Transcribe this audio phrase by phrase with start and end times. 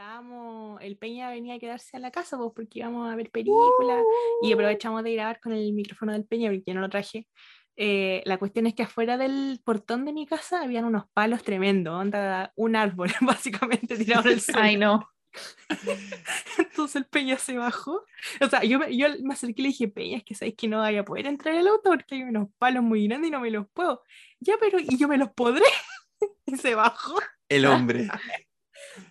[0.00, 4.02] estábamos, el Peña venía a quedarse a la casa pues, porque íbamos a ver películas
[4.42, 7.28] y aprovechamos de grabar con el micrófono del Peña porque yo no lo traje.
[7.76, 11.94] Eh, la cuestión es que afuera del portón de mi casa habían unos palos tremendos,
[12.00, 14.60] onda un árbol básicamente tirado en el suelo.
[14.62, 15.06] Ay, no.
[16.58, 18.02] Entonces el Peña se bajó.
[18.40, 20.66] O sea, yo, me- yo me acerqué y le dije, Peña, es que sabéis que
[20.66, 23.40] no vaya a poder entrar el auto porque hay unos palos muy grandes y no
[23.40, 24.02] me los puedo.
[24.40, 25.64] Ya, pero y yo me los podré.
[26.46, 27.18] y se bajó.
[27.50, 28.08] El hombre.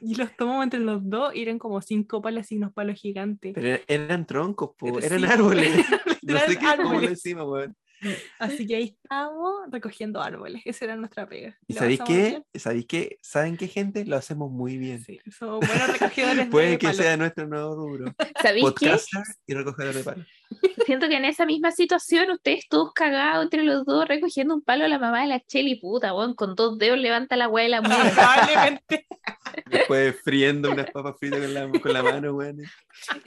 [0.01, 3.53] Y los tomamos entre los dos y eran como cinco palos y unos palos gigantes.
[3.53, 5.69] Pero er- eran troncos, po, eran sí, árboles.
[6.21, 7.09] No sé qué, árboles.
[7.11, 7.75] decimos, weón.
[8.39, 10.61] Así que ahí estábamos recogiendo árboles.
[10.65, 11.57] Esa era nuestra pega.
[11.67, 12.41] ¿Y sabéis qué?
[12.55, 13.17] ¿Sabéis qué?
[13.21, 14.05] ¿Saben qué, gente?
[14.05, 15.03] Lo hacemos muy bien.
[15.03, 18.13] Sí, somos buenos recogedores Puede de que sea nuestro nuevo rubro.
[18.41, 18.95] ¿Sabéis qué?
[19.47, 20.27] Y recogedor de palos.
[20.85, 24.85] Siento que en esa misma situación ustedes todos cagados entre los dos recogiendo un palo
[24.85, 27.69] a la mamá de la Cheli, puta, weón, con dos dedos levanta la weá de
[27.69, 27.81] la.
[27.81, 29.05] Probablemente.
[29.67, 32.57] Después friendo unas papas fritas con la, con la mano, weón.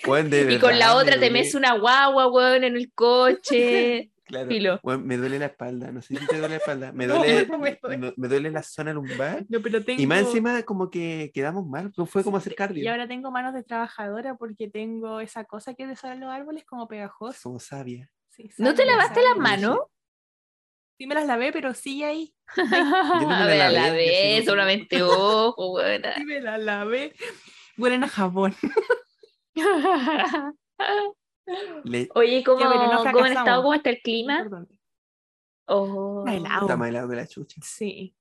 [0.07, 4.12] Weón, de Y con la otra te metes una guagua, weón, en el coche.
[4.25, 4.49] Claro.
[4.49, 4.81] Filo.
[4.85, 6.93] Weón, me duele la espalda, no sé si te duele la espalda.
[6.93, 7.97] Me duele, no me duele.
[7.99, 9.45] no- me duele la zona lumbar.
[9.49, 10.01] No, pero tengo...
[10.01, 12.85] Y más encima como que quedamos mal, fue como hacer cardio.
[12.85, 16.65] Y ahora tengo manos de trabajadora porque tengo esa cosa que te salen los árboles
[16.65, 17.39] como pegajoso.
[17.43, 18.11] Como sabia.
[18.31, 19.79] Sí, ¿No te lavaste las manos?
[20.99, 22.33] Sí me las lavé, pero sí ahí.
[22.57, 26.03] no me la A ver, a lavé, la yo sigo- solamente ojo, weón.
[26.17, 27.13] Sí me las lavé.
[27.77, 28.55] Huelen a jabón.
[31.85, 32.09] Le...
[32.15, 33.63] Oye, ¿cómo, Ya, pero no ¿cómo han estado?
[33.63, 34.49] ¿Cómo está el clima?
[35.67, 36.25] Oh.
[36.27, 36.61] Está helado.
[36.63, 37.61] Está más helado que la chucha.
[37.63, 38.15] Sí.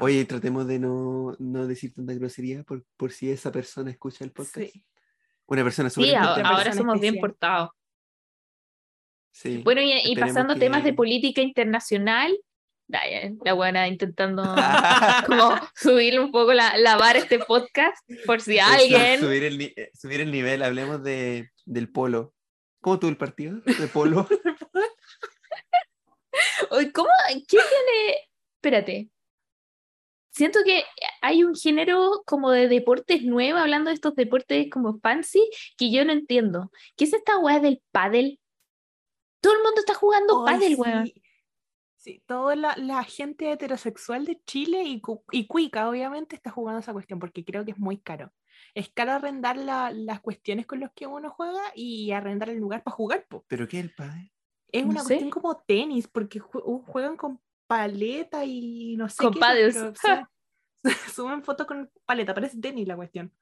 [0.00, 4.30] Oye, tratemos de no, no decir tanta grosería por, por si esa persona escucha el
[4.30, 4.70] podcast.
[4.72, 4.84] Sí.
[5.46, 7.20] Una persona súper Sí, ahora persona somos bien especial.
[7.32, 7.70] portados.
[9.32, 9.62] Sí.
[9.64, 12.38] Bueno, y, y pasando a que- temas de política internacional,
[12.86, 14.42] la buena intentando
[15.26, 19.20] como subir un poco la, la vara a este podcast, por si Eso, alguien.
[19.20, 22.34] Subir el, eh, subir el nivel, hablemos de, del polo.
[22.80, 23.60] ¿Cómo tuvo el partido?
[23.60, 24.28] De polo.
[26.94, 27.08] ¿Cómo?
[27.28, 28.28] ¿Qué tiene?
[28.56, 29.10] Espérate.
[30.30, 30.82] Siento que
[31.22, 36.04] hay un género como de deportes nuevo, hablando de estos deportes como fancy, que yo
[36.04, 36.72] no entiendo.
[36.96, 38.40] ¿Qué es esta weá del pádel?
[39.40, 40.80] Todo el mundo está jugando Ay, pádel, sí.
[40.80, 41.12] weón.
[41.96, 46.92] Sí, toda la, la gente heterosexual de Chile y, y cuica, obviamente, está jugando esa
[46.92, 48.30] cuestión porque creo que es muy caro.
[48.72, 52.82] Es caro arrendar la- las cuestiones con las que uno juega y arrendar el lugar
[52.82, 53.26] para jugar.
[53.28, 53.44] po.
[53.48, 54.32] ¿Pero qué es el padre?
[54.72, 55.06] Es No una sé.
[55.08, 59.40] cuestión como tenis, porque jue- juegan con paleta y no sé Con qué.
[59.40, 59.74] paddles.
[60.02, 60.28] pero
[61.14, 63.32] suben, fotos con paleta, parece tenis la cuestión.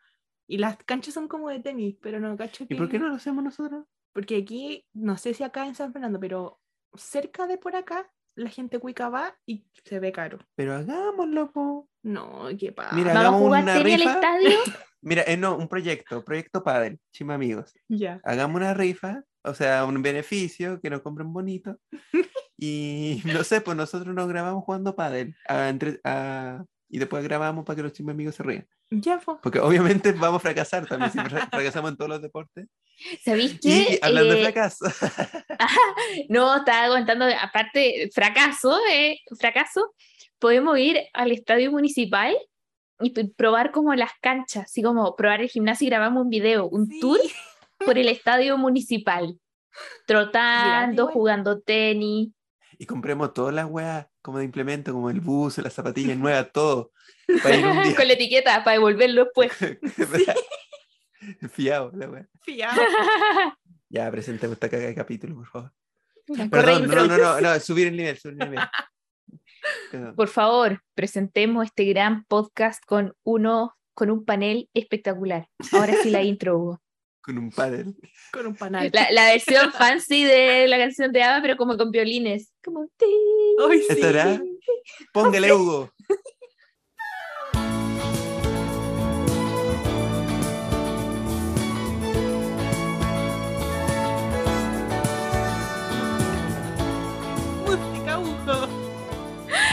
[0.46, 3.14] Y las canchas son como de tenis, pero no cacho ¿Y por qué no lo
[3.16, 3.86] hacemos nosotros?
[4.12, 6.60] Porque aquí, no sé si acá en San Fernando, pero
[6.94, 10.38] cerca de por acá, la gente cuica va y se ve caro.
[10.54, 11.88] Pero hagámoslo, po.
[12.02, 12.94] No, qué pasa.
[12.96, 14.12] Mira, ¿Vamos a hagamos jugar una al rifa.
[14.14, 14.50] estadio?
[15.02, 17.74] Mira, eh, no, un proyecto, proyecto padel, chima amigos.
[17.88, 18.20] Ya.
[18.24, 21.78] Hagamos una rifa, o sea, un beneficio, que nos compren bonito.
[22.64, 25.34] Y no sé, pues nosotros nos grabamos jugando pádel.
[25.48, 26.62] a entre- a-
[26.94, 28.68] y después grabamos para que los chima amigos se rían.
[28.90, 29.36] Ya, fue.
[29.42, 32.68] Porque obviamente vamos a fracasar también, si fra- fracasamos en todos los deportes.
[33.24, 33.98] ¿Sabéis Y qué?
[34.02, 34.84] hablando de Eh, fracaso,
[36.28, 39.94] No, estaba contando, aparte, fracaso, eh, fracaso,
[40.38, 42.36] podemos ir al estadio municipal
[43.00, 46.86] y probar como las canchas, así como probar el gimnasio y grabamos un video, un
[46.86, 47.00] Sí.
[47.00, 47.18] tour
[47.78, 49.38] por el estadio municipal,
[50.06, 52.28] trotando, jugando tenis.
[52.78, 56.92] y compremos todas las weas como de implemento, como el bus, las zapatillas nuevas, todo.
[57.42, 57.96] Para ir un día.
[57.96, 59.52] con la etiqueta para devolverlo después.
[61.52, 62.26] Fiado, la wea.
[62.42, 62.80] Fiado.
[63.88, 65.72] Ya, presentemos esta caga de capítulo, por favor.
[66.50, 68.66] Perdón, no, no, no, no, subir el nivel, subir el nivel.
[69.90, 70.16] Perdón.
[70.16, 75.48] Por favor, presentemos este gran podcast con uno, con un panel espectacular.
[75.72, 76.81] Ahora sí la intro, Hugo.
[77.22, 77.94] Con un paddle.
[78.32, 78.90] Con un panal.
[78.92, 82.52] La, la versión fancy de la canción de Ava, pero como con violines.
[82.64, 83.86] Como sí.
[83.88, 84.42] ¿Estará?
[85.12, 85.92] Póngale, Hugo.
[97.64, 98.68] Música, Hugo.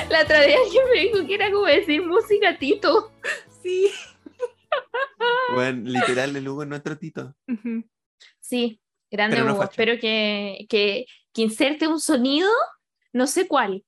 [0.09, 3.11] La otra vez alguien me dijo que era como decir música Tito.
[3.63, 3.91] Sí.
[5.53, 7.35] Bueno, literal, el Hugo es nuestro tito.
[8.39, 8.79] Sí,
[9.11, 9.63] grande Pero no Hugo.
[9.63, 12.49] Espero que, que, que inserte un sonido,
[13.13, 13.83] no sé cuál,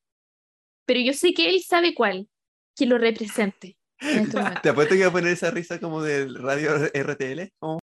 [0.86, 2.28] pero yo sé que él sabe cuál,
[2.75, 3.78] que lo represente.
[4.00, 4.38] en este.
[4.63, 7.51] Te apuesto que va a poner esa risa como del radio RTL.
[7.60, 7.80] como-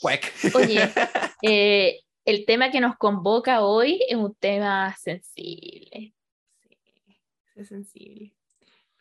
[0.00, 0.32] Cuec.
[0.54, 0.92] Oye,
[1.42, 6.14] eh, el tema que nos convoca hoy es un tema sensible.
[6.60, 7.16] Sí,
[7.56, 8.34] es sensible.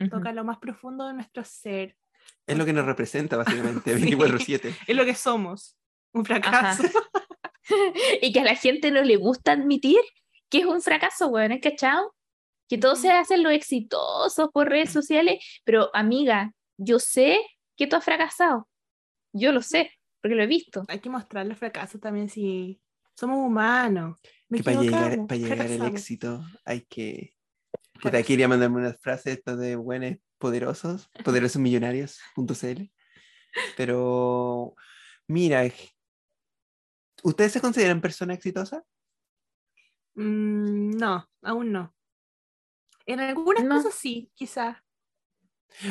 [0.10, 1.96] Toca lo más profundo de nuestro ser.
[2.46, 4.12] Es lo que nos representa, básicamente, Sí.
[4.12, 4.76] 24-7.
[4.88, 5.78] Es lo que somos.
[6.14, 6.84] Un fracaso.
[8.22, 10.00] y que a la gente no le gusta admitir
[10.50, 12.16] que es un fracaso, weón, ¿es cachado?
[12.70, 17.40] Que todos se hacen los exitosos por redes sociales, pero amiga, yo sé
[17.76, 18.70] que tú has fracasado.
[19.34, 19.92] Yo lo sé,
[20.26, 20.84] porque lo he visto.
[20.88, 22.82] Hay que mostrar los fracasos también si
[23.14, 24.18] somos humanos.
[24.50, 27.36] Nos Que para llegar, para llegar al éxito hay que.
[28.06, 32.92] Aquí quería mandarme unas frases estas de buenos poderosos, poderosos millonarios.cl.
[33.78, 34.74] Pero,
[35.28, 35.72] mira,
[37.22, 38.82] ¿ustedes se consideran personas exitosas?
[40.16, 41.96] Mm, no, aún no.
[43.06, 43.76] En algunas No.
[43.76, 44.78] cosas sí, quizás.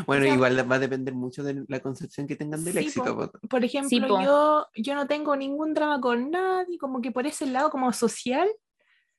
[0.07, 3.17] Bueno, sea- igual va a depender mucho de la concepción que tengan del Sí, éxito.
[3.17, 3.49] po.
[3.49, 4.23] Por ejemplo, po.
[4.23, 8.49] yo, yo no tengo ningún drama con nadie, como que por ese lado como social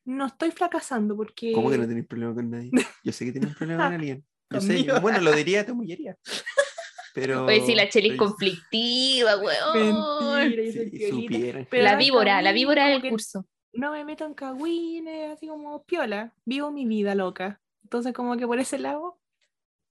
[0.06, 1.52] no estoy fracasando porque...
[1.54, 2.72] ¿Cómo que no tenéis problema con nadie?
[3.04, 4.26] Yo sé que tienes un problema con alguien.
[4.52, 6.16] Yo sé, bueno, lo diría, te humillaría.
[7.14, 7.46] Pero.
[7.46, 10.50] Oye, sí, la Cheli es pero- conflictiva, weón.
[10.50, 13.46] Mentira, Si La no, víbora, la víbora del curso.
[13.74, 16.34] No me meto en cagüines, así como piola.
[16.46, 17.62] Vivo mi vida loca.
[17.84, 19.18] Entonces como que por ese lado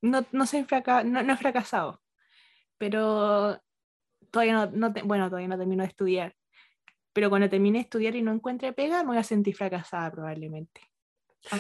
[0.05, 2.01] no, no, soy fraca- no, no he fracasado.
[2.79, 3.61] Pero
[4.31, 6.35] todavía no, no te- bueno, todavía no termino de estudiar.
[7.13, 10.81] Pero cuando termine de estudiar y no encuentre pega, me voy a sentir fracasada probablemente.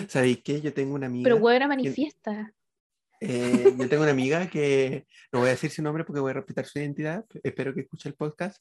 [0.08, 0.60] ¿Sabéis qué?
[0.60, 1.24] Yo tengo una amiga.
[1.24, 2.52] Pero weón, manifiesta.
[3.20, 6.34] eh, yo tengo una amiga que no voy a decir su nombre porque voy a
[6.34, 7.24] respetar su identidad.
[7.42, 8.60] Espero que escuche el podcast.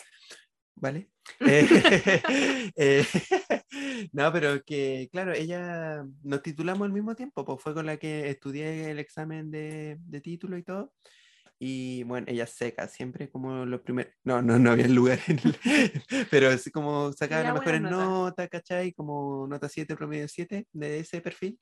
[0.76, 1.10] ¿Vale?
[1.40, 1.68] Eh,
[2.76, 3.06] eh,
[4.12, 8.30] no, pero que, claro, ella nos titulamos al mismo tiempo, pues fue con la que
[8.30, 10.94] estudié el examen de, de título y todo.
[11.60, 14.10] Y bueno, ella seca, siempre como lo primero.
[14.26, 15.58] No, no, no había lugar en el-
[16.32, 18.00] Pero así como sacaba las mejores notas.
[18.00, 18.92] notas, ¿cachai?
[18.92, 21.58] Como nota 7, promedio 7 de ese perfil.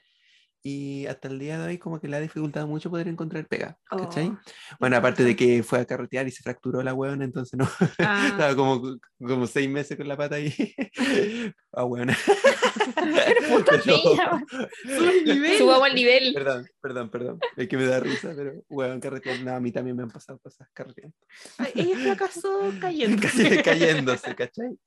[0.63, 3.77] Y hasta el día de hoy como que le ha dificultado mucho poder encontrar pega,
[3.89, 4.27] ¿cachai?
[4.27, 4.39] Oh,
[4.79, 7.67] Bueno, aparte de que fue a carretear y se fracturó la huevona, entonces no,
[7.99, 8.27] Ah.
[8.29, 10.53] estaba como, como seis meses con la pata ahí.
[11.73, 12.15] Ah, huevona.
[13.49, 14.43] Puta Pero- fea,
[15.25, 15.57] nivel.
[15.57, 16.33] Subamos el nivel.
[16.33, 17.39] Perdón, perdón, perdón.
[17.55, 19.39] Es que me da risa, pero huevón, carretear.
[19.39, 21.15] No, a mí también me han pasado cosas carreteando.
[21.57, 23.21] Ay, ella fracasó cayendo.
[23.21, 24.77] Casi cayéndose, ¿cachai?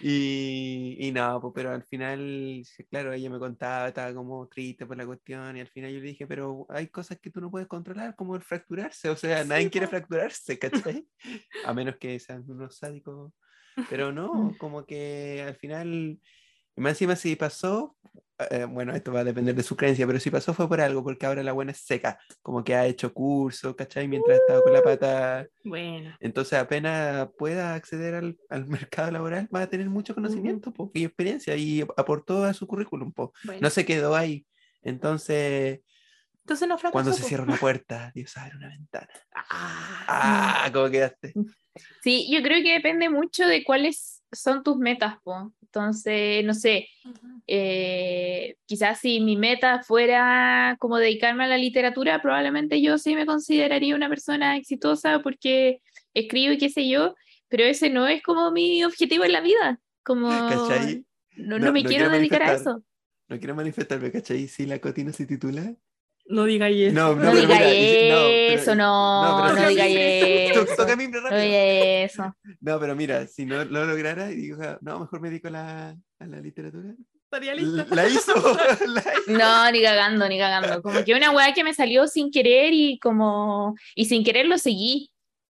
[0.00, 4.96] Y, y no, pues, pero al final, claro, ella me contaba, estaba como triste por
[4.96, 7.68] la cuestión, y al final yo le dije, pero hay cosas que tú no puedes
[7.68, 9.88] controlar, como el fracturarse, o sea, Sí, nadie quiere po.
[9.88, 11.06] fracturarse, ¿cachai?
[11.62, 13.32] A menos que sean unos sádicos,
[13.88, 16.20] pero no, como que al final,
[16.76, 17.96] y más encima si pasó,
[18.50, 21.04] eh, bueno, esto va a depender de su creencia, pero si pasó fue por algo,
[21.04, 24.08] porque ahora la buena es seca, como que ha hecho curso, ¿cachai?
[24.08, 29.62] Mientras estaba con la pata Bueno, entonces, apenas pueda acceder al, al mercado laboral, va
[29.62, 33.12] a tener mucho conocimiento po, y experiencia y aportó a su currículum.
[33.12, 33.32] po.
[33.44, 33.60] bueno.
[33.62, 34.46] No se quedó ahí.
[34.82, 35.80] Entonces,
[36.40, 36.92] Entonces no fracasó.
[36.92, 37.28] cuando se po.
[37.28, 39.08] cierra una puerta, Dios abre una ventana.
[39.34, 40.70] Ah, ¡Ah!
[40.72, 41.32] ¿Cómo quedaste?
[42.02, 45.52] Sí, yo creo que depende mucho de cuáles son tus metas, po.
[45.74, 46.88] Entonces, no sé,
[47.46, 53.24] eh, quizás si mi meta fuera como dedicarme a la literatura, probablemente yo sí me
[53.24, 55.80] consideraría una persona exitosa porque
[56.12, 57.14] escribo y qué sé yo,
[57.48, 61.82] pero ese no es como mi objetivo en la vida, como no, No- no me
[61.82, 62.84] no quiero quiero dedicar a eso.
[63.28, 64.46] No quiero manifestarme, ¿cachai?
[64.48, 65.74] Si la cotina se titula.
[66.26, 66.94] No digáis eso.
[66.94, 70.64] No, No, pero diga mira, no, eso, no, no, no, diga eso.
[70.64, 71.20] Toca rápido.
[71.20, 71.64] No diga
[72.04, 72.36] eso.
[72.60, 75.50] No, pero mira, si no lo lograra y digo, "Ah, no, mejor me dedico a
[75.50, 76.94] la, a la literatura.
[77.24, 77.86] Estaría lista.
[77.94, 78.32] la hizo.
[78.88, 79.38] la hizo.
[79.38, 80.82] No, ni cagando, ni cagando.
[80.82, 84.58] Como que una weá que me salió sin querer y como, y sin querer lo
[84.58, 85.10] seguí.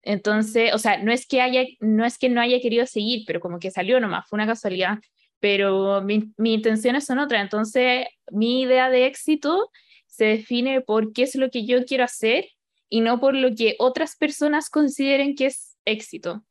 [0.02, 3.40] Entonces, o sea, no es que haya, no es que no haya querido seguir, pero
[3.40, 5.00] como que salió nomás, fue una casualidad.
[5.40, 7.42] Pero mi, mis intenciones son otras.
[7.42, 9.70] Entonces, mi idea de éxito
[10.16, 12.46] se define por qué es lo que yo quiero hacer
[12.88, 16.44] y no por lo que otras personas consideren que es éxito,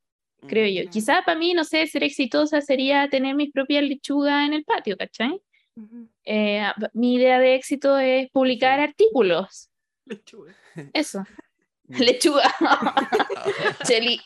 [0.48, 0.80] creo yo.
[0.82, 0.90] Claro.
[0.90, 4.96] Quizá para mí, no sé, ser exitosa sería tener mis propias lechugas en el patio,
[4.96, 5.40] ¿cachai?
[5.76, 6.08] Ujú.
[6.24, 9.70] Eh, mi idea de éxito es publicar artículos.
[10.06, 10.54] Lechuga.
[10.92, 11.24] Eso.
[11.88, 12.42] Lechuga.
[13.86, 14.20] Cheli.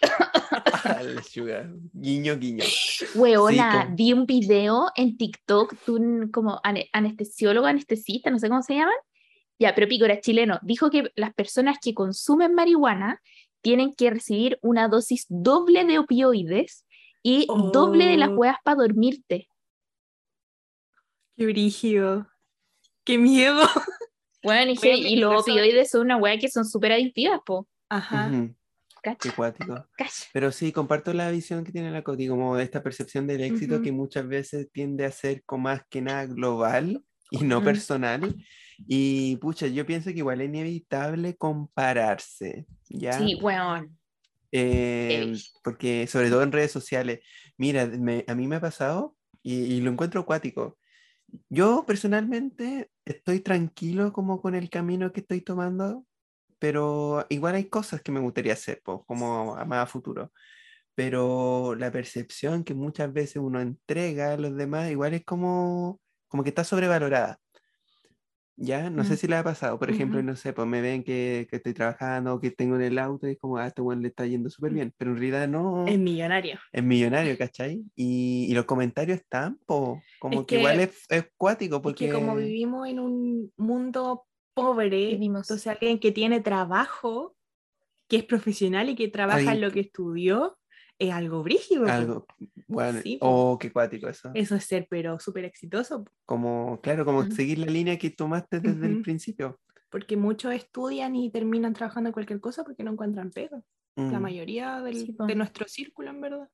[0.84, 1.68] Ah, lechuga.
[1.92, 2.64] Guiño, guiño.
[3.14, 8.48] Weona, Sí, vi un video en TikTok de un como ane- anestesiólogo, anestesista, no sé
[8.48, 8.94] cómo se llaman.
[9.58, 10.58] Ya, pero Pico era chileno.
[10.62, 13.22] Dijo que las personas que consumen marihuana
[13.62, 16.84] tienen que recibir una dosis doble de opioides
[17.22, 18.34] y doble de las Oh.
[18.34, 19.48] hueas para dormirte.
[21.36, 22.26] Qué brígido.
[23.04, 23.60] Qué miedo.
[24.42, 27.66] Bueno, y, y los opioides son una hueá que son súper adictivas, po.
[27.88, 28.30] Ajá.
[29.20, 29.88] Qué cuático.
[29.96, 30.26] cacha.
[30.32, 33.82] Pero sí, comparto la visión que tiene la Coti, como de esta percepción del éxito
[33.82, 38.36] que muchas veces tiende a ser como más que nada global y no personal.
[38.86, 43.12] Y pucha, yo pienso que igual es inevitable compararse, ¿ya?
[43.18, 43.98] Sí, weón.
[44.52, 45.42] Eh, Ey.
[45.64, 47.20] porque sobre todo en redes sociales,
[47.58, 50.78] mira, me- a mí me ha pasado y, y lo encuentro acuático.
[51.48, 56.06] Yo personalmente estoy tranquilo como con el camino que estoy tomando,
[56.58, 60.32] pero igual hay cosas que me gustaría hacer, po, como a más a futuro.
[60.94, 66.42] Pero la percepción que muchas veces uno entrega a los demás igual es como, como
[66.42, 67.38] que está sobrevalorada.
[68.58, 68.88] ¿Ya?
[68.88, 69.16] No sé Mm.
[69.18, 72.40] si le ha pasado, por ejemplo, no sé, pues me ven que, que estoy trabajando
[72.40, 74.72] que tengo en el auto y es como, ah, este weón le está yendo súper
[74.72, 76.58] bien, pero en realidad no Es millonario.
[76.72, 77.84] es millonario, ¿cachai?
[77.94, 81.82] Y, y los comentarios están, po, como Es que, igual que- es, es cuático, Es
[81.82, 85.42] porque que como vivimos en un mundo pobre, Vivimos.
[85.50, 87.36] entonces alguien que tiene trabajo,
[88.08, 90.56] que es profesional y que trabaja en Alguien lo que estudió,
[90.98, 91.86] es algo brígido.
[91.86, 92.26] algo,
[92.68, 94.30] bueno, Sí, oh, qué cuático eso.
[94.34, 97.30] Eso es ser, pero súper exitoso, Como, claro, como Ujú.
[97.32, 99.02] seguir la línea que tomaste desde el Ujú.
[99.02, 99.58] principio.
[99.88, 103.62] porque muchos estudian y terminan trabajando en cualquier cosa porque no encuentran pega.
[103.94, 104.22] La Mm.
[104.22, 105.24] mayoría del- Sí, po.
[105.26, 106.48] de nuestro círculo, en verdad.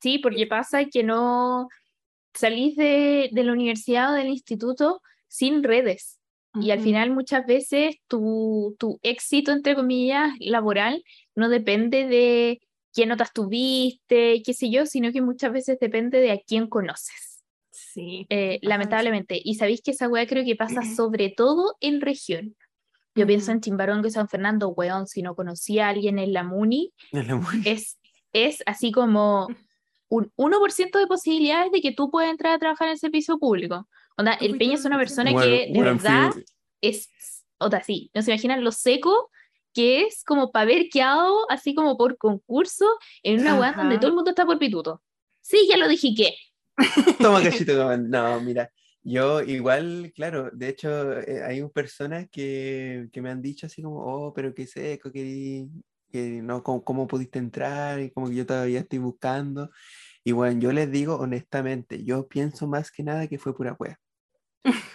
[0.00, 1.68] Sí, porque pasa que no
[2.34, 6.20] salís de, de la universidad o del instituto sin redes.
[6.60, 11.02] Y al final muchas veces tu, tu éxito, entre comillas, laboral,
[11.34, 12.60] no depende de
[12.94, 17.42] qué notas tuviste, qué sé yo, sino que muchas veces depende de a quién conoces,
[17.70, 18.26] Sí.
[18.28, 19.40] eh, lamentablemente.
[19.42, 22.56] Y sabéis que esa weá creo que pasa sobre todo en región.
[23.14, 23.52] Yo pienso Ujú.
[23.56, 27.26] en Chimbarongo y San Fernando, weón, si no conocía a alguien en la MUNI, Es
[27.26, 27.98] la muy- es,
[28.32, 29.48] es así como
[30.08, 33.88] un 1% de posibilidades de que tú puedas entrar a trabajar en el servicio público.
[34.16, 34.98] Onda, el Peña es una 1%.
[34.98, 36.30] persona Bueno, que de verdad
[36.82, 37.08] es,
[37.58, 39.30] o sea, sí, no se imaginan lo seco
[39.72, 42.86] que es como para haber quedado así como por concurso
[43.22, 45.02] en una weá donde todo el mundo está por pituto.
[45.40, 46.34] Sí, ya lo dije que.
[47.18, 47.96] Toma cachito, toma.
[47.96, 48.70] No, mira,
[49.02, 53.98] yo igual, claro, de hecho, eh, hay personas que, que me han dicho así como,
[53.98, 55.66] oh, pero qué seco, que,
[56.10, 58.00] que no, ¿cómo, cómo pudiste entrar?
[58.00, 59.70] Y como que yo todavía estoy buscando.
[60.24, 63.98] Y bueno, yo les digo honestamente, yo pienso más que nada que fue pura wea.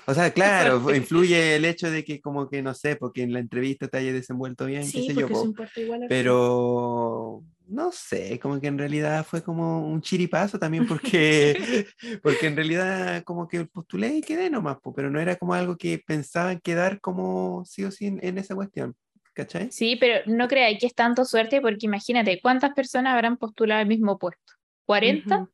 [0.06, 3.40] O sea, claro, influye el hecho de que como que no sé, porque en la
[3.40, 5.54] entrevista te hayas desenvuelto bien, qué Sí, sé yo, po.
[5.76, 6.04] igual.
[6.04, 11.86] al Pero no sé, como que en realidad fue como un chiripazo también porque,
[12.24, 15.76] porque en realidad como que postulé y quedé nomás, po, pero no era como algo
[15.76, 18.96] que pensaba en quedar como sí o sí en, en esa cuestión,
[19.34, 19.72] ¿cachai?
[19.72, 23.88] Sí, pero no creáis que es tanto suerte porque imagínate cuántas personas habrán postulado al
[23.88, 24.54] mismo puesto.
[24.88, 25.36] ¿40?
[25.36, 25.50] Ujú.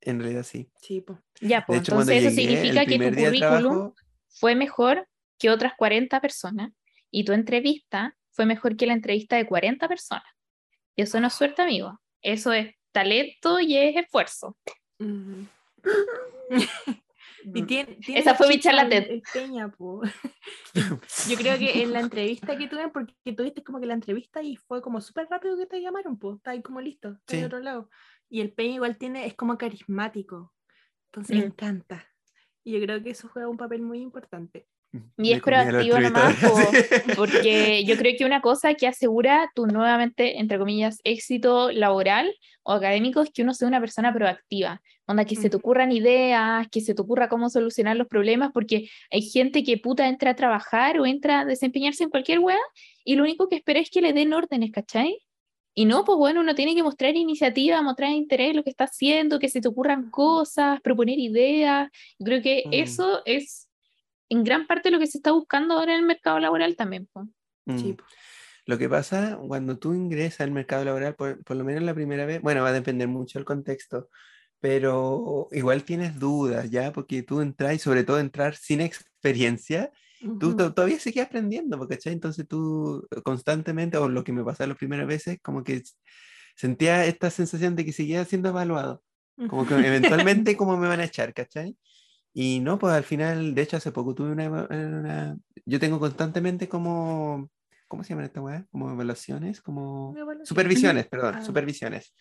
[0.00, 0.70] En realidad sí.
[0.80, 1.18] Sí, po.
[1.40, 3.94] Ya, pues hecho, entonces eso llegué, significa que tu currículum trabajo,
[4.28, 6.72] fue mejor que otras 40 personas
[7.10, 10.24] y tu entrevista fue mejor que la entrevista de 40 personas.
[10.96, 12.00] Y eso no es suerte, amigo.
[12.22, 14.56] Eso es talento y es esfuerzo.
[14.98, 15.46] Ujú.
[17.54, 18.88] Y tiene, tiene Esa fue mi charla
[19.32, 20.02] Peña, po.
[21.28, 24.56] Yo creo que en la entrevista que tuve, porque tuviste como que la entrevista y
[24.56, 27.40] fue como súper rápido que te llamaron, pues, está ahí como listo, está Sí.
[27.40, 27.90] de otro lado.
[28.30, 30.52] Y el Peña igual tiene, es como carismático,
[31.06, 31.42] entonces Mm.
[31.42, 32.06] encanta.
[32.64, 34.66] Y yo creo que eso juega un papel muy importante.
[35.18, 36.34] Y me es proactivo nomás,
[37.18, 42.72] porque yo creo que una cosa que asegura tu nuevamente, entre comillas, éxito laboral o
[42.72, 46.80] académico es que uno sea una persona proactiva, onda que se te ocurran ideas, que
[46.80, 50.98] se te ocurra cómo solucionar los problemas, porque hay gente que puta entra a trabajar
[50.98, 52.58] o entra a desempeñarse en cualquier wea
[53.04, 55.18] y lo único que espera es que le den órdenes, ¿cachai?
[55.78, 58.82] Y no, pues bueno, uno tiene que mostrar iniciativa, mostrar interés en lo que está
[58.82, 61.88] haciendo, que se te ocurran cosas, proponer ideas.
[62.18, 62.72] Yo creo que Mm.
[62.72, 63.68] eso es
[64.28, 67.08] en gran parte lo que se está buscando ahora en el mercado laboral también.
[67.14, 67.94] Sí, Mm.
[67.94, 68.04] po.
[68.66, 72.26] Lo que pasa cuando tú ingresas al mercado laboral, por, por lo menos la primera
[72.26, 74.08] vez, bueno, va a depender mucho del contexto,
[74.58, 76.92] pero igual tienes dudas, ¿ya?
[76.92, 79.92] Porque tú entras y sobre todo entrar sin experiencia,
[80.40, 82.12] tú todavía sigues aprendiendo, ¿cachai?
[82.12, 85.82] Entonces tú eh, constantemente, o lo que me pasaba las primeras veces, como que
[86.56, 89.02] sentía esta sensación de que seguía siendo evaluado,
[89.48, 89.74] como que
[90.44, 91.76] eventualmente como me van a echar, ¿cachai?
[92.34, 95.98] Y no, pues al final, de hecho hace poco tuve una, eva- una- yo tengo
[95.98, 97.50] constantemente como,
[97.88, 98.66] ¿cómo se llaman esta weá?
[98.70, 100.46] Como evaluaciones, como evaluación.
[100.46, 101.42] supervisiones, perdón, Ah.
[101.44, 102.14] supervisiones.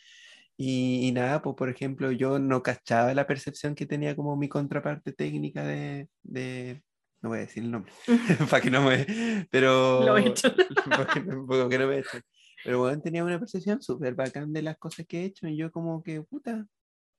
[0.59, 4.49] Y, y nada, pues por ejemplo, yo no cachaba la percepción que tenía como mi
[4.49, 6.81] contraparte técnica de, de-
[7.27, 7.91] no voy a decir el nombre,
[8.49, 10.05] para que no me, pero...
[10.05, 10.53] Lo he hecho.
[10.89, 12.21] para que no, para que no me echen.
[12.63, 15.71] Pero bueno, tenía una percepción súper bacán de las cosas que he hecho y yo
[15.71, 16.65] como que, puta,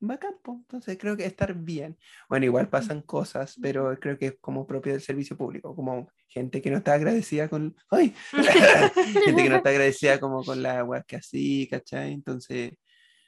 [0.00, 0.58] bacán, po.
[0.60, 1.96] entonces creo que estar bien.
[2.28, 6.60] Bueno, igual pasan cosas, pero creo que es como propio del servicio público, como gente
[6.62, 8.14] que no está agradecida con, ¡ay!
[9.24, 12.12] gente que no está agradecida como con la agua que así, ¿cachai?
[12.12, 12.72] Entonces,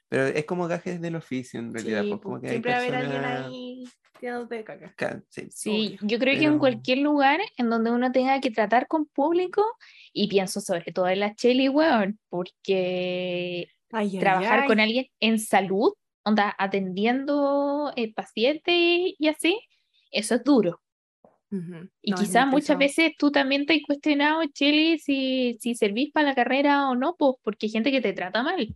[0.09, 2.79] pero es como gajes del oficio en realidad, Sí, pues, como que hay siempre va
[2.79, 3.70] a haber alguien personas- ahí
[4.21, 4.93] de caca.
[4.97, 8.41] ca- sí, Sí, Obvio, yo creo que en pero- cualquier lugar en donde uno tenga
[8.41, 9.65] que tratar con público,
[10.13, 14.87] y pienso sobre todo en la Cheli, weón, porque Ay, ay, trabajar con ay.
[14.87, 19.59] alguien en salud, onda, atendiendo eh, pacientes y así,
[20.11, 20.81] eso es duro.
[21.53, 21.89] Ujú.
[22.03, 26.29] Y No, quizás muchas veces tú también te has cuestionado, Cheli, si, si servís para
[26.29, 28.73] la carrera o no, pues porque hay gente que te trata mal.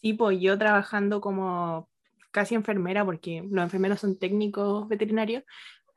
[0.00, 1.88] Sí, pues yo trabajando como
[2.30, 5.44] casi enfermera, porque los enfermeros son técnicos veterinarios,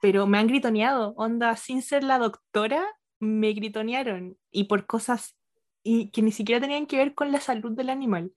[0.01, 2.85] pero me han gritoneado, onda, sin ser la doctora,
[3.19, 5.37] me gritonearon y por cosas
[5.83, 8.33] y que ni siquiera tenían que ver con la salud del animal,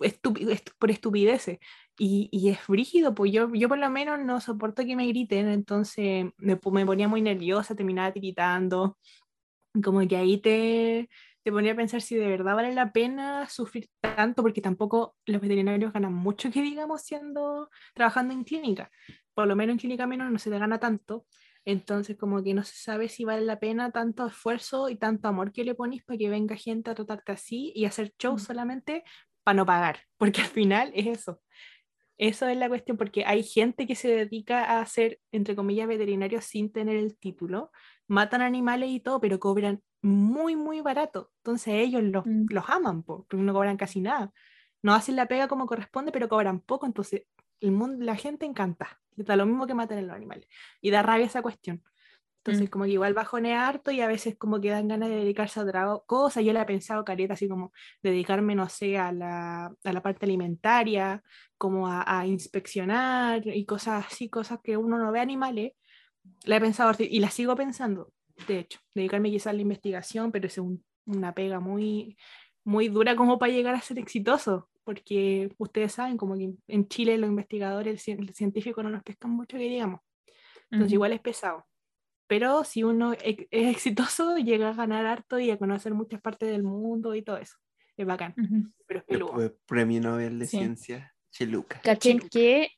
[0.00, 1.58] estupi- est- por estupideces.
[1.98, 5.48] Y, y es brígido, pues yo, yo por lo menos no soporto que me griten,
[5.48, 8.98] entonces me, me ponía muy nerviosa, terminaba tiritando,
[9.84, 11.08] como que ahí te,
[11.44, 15.40] te ponía a pensar si de verdad vale la pena sufrir tanto, porque tampoco los
[15.40, 18.90] veterinarios ganan mucho que digamos siendo, trabajando en clínica,
[19.34, 21.26] por lo menos en clínica menos no se te gana tanto,
[21.64, 25.52] entonces como que no se sabe si vale la pena tanto esfuerzo y tanto amor
[25.52, 28.38] que le pones para que venga gente a tratarte así y hacer show Mm.
[28.38, 29.04] solamente
[29.44, 31.40] para no pagar, porque al final es eso.
[32.22, 36.44] Eso es la cuestión, porque hay gente que se dedica a ser, entre comillas, veterinarios
[36.44, 37.72] sin tener el título,
[38.06, 41.32] matan animales y todo, pero cobran muy, muy barato.
[41.38, 42.46] Entonces ellos los, Mm.
[42.50, 44.32] los aman, po, porque no cobran casi nada.
[44.82, 47.22] No hacen la pega como corresponde, pero cobran poco, entonces
[47.60, 49.00] el mundo, la gente encanta.
[49.16, 50.46] Da lo mismo que maten a los animales.
[50.80, 51.82] Y da rabia esa cuestión.
[52.44, 52.70] Entonces, Mm.
[52.70, 55.62] como que igual bajonea harto y a veces como que dan ganas de dedicarse a
[55.62, 56.40] otra cosa.
[56.40, 57.72] Yo le he pensado, careta, así como
[58.02, 61.22] dedicarme, no sé, a la, a la parte alimentaria,
[61.56, 65.72] como a, a inspeccionar y cosas así, cosas que uno no ve animales.
[66.44, 68.12] La he pensado y la sigo pensando,
[68.48, 72.16] de hecho, dedicarme quizás a la investigación, pero es un- una pega muy,
[72.64, 77.18] muy dura como para llegar a ser exitoso, porque ustedes saben, como que en Chile
[77.18, 80.00] los investigadores, el cien- el científico no nos pescan mucho, que digamos.
[80.70, 80.94] Entonces Ujú.
[80.94, 81.66] igual es pesado.
[82.32, 86.48] Pero si uno e- es exitoso, llega a ganar harto y a conocer muchas partes
[86.50, 87.56] del mundo y todo eso.
[87.94, 88.72] Es bacán, Ujú.
[88.86, 89.54] pero es peludo.
[89.66, 90.56] premio Nobel de Sí.
[90.56, 91.82] Ciencia, Chiluca.
[92.30, 92.68] que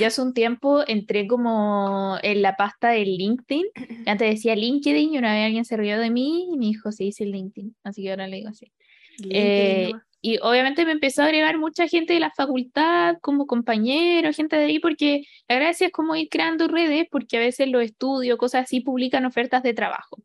[0.00, 3.66] yo hace un tiempo entré como en la pasta de LinkedIn.
[4.08, 7.04] Antes decía LinkedIn y una vez alguien se rió de mí y me dijo, se
[7.04, 7.76] dice LinkedIn.
[7.84, 8.72] Así que ahora le digo así.
[9.18, 10.00] LinkedIn Eh.
[10.26, 14.64] Y obviamente me empezó a agregar mucha gente de la facultad, como compañeros, gente de
[14.64, 18.64] ahí, porque la gracia es como ir creando redes, porque a veces los estudios, cosas
[18.64, 20.20] así, publican ofertas de trabajo.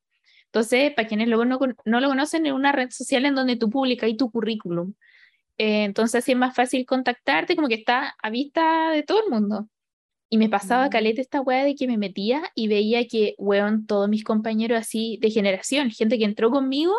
[0.45, 3.69] Entonces, para quienes luego no, no lo conocen, es una red social en donde tú
[3.69, 4.95] publicas ahí tu currículum.
[5.59, 9.29] Eh, entonces, así es más fácil contactarte, como que está a vista de todo el
[9.29, 9.67] mundo.
[10.31, 10.89] Y me pasaba Mm.
[10.89, 15.19] caleta esta weá de que me metía y veía que, weón, todos mis compañeros así
[15.21, 16.95] de generación, gente que entró conmigo,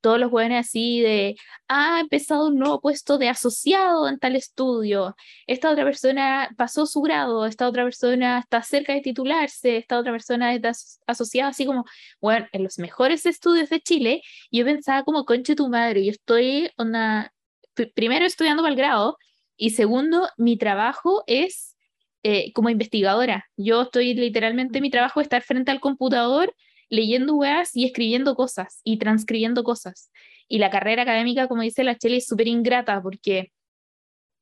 [0.00, 1.36] todos los weones así de,
[1.68, 6.86] ah, ha empezado un nuevo puesto de asociado en tal estudio, esta otra persona pasó
[6.86, 11.50] su grado, esta otra persona está cerca de titularse, esta otra persona está aso- asociada,
[11.50, 11.84] así como,
[12.20, 16.70] bueno, en los mejores estudios de Chile, yo pensaba como, conche tu madre, yo estoy,
[16.76, 19.18] pr- primero estudiando para el grado,
[19.56, 21.76] y segundo, mi trabajo es
[22.22, 23.46] eh, como investigadora.
[23.56, 26.54] Yo estoy literalmente, mi trabajo es estar frente al computador
[26.88, 30.10] leyendo weas y escribiendo cosas y transcribiendo cosas.
[30.48, 33.52] Y la carrera académica, como dice la Chele, es súper ingrata porque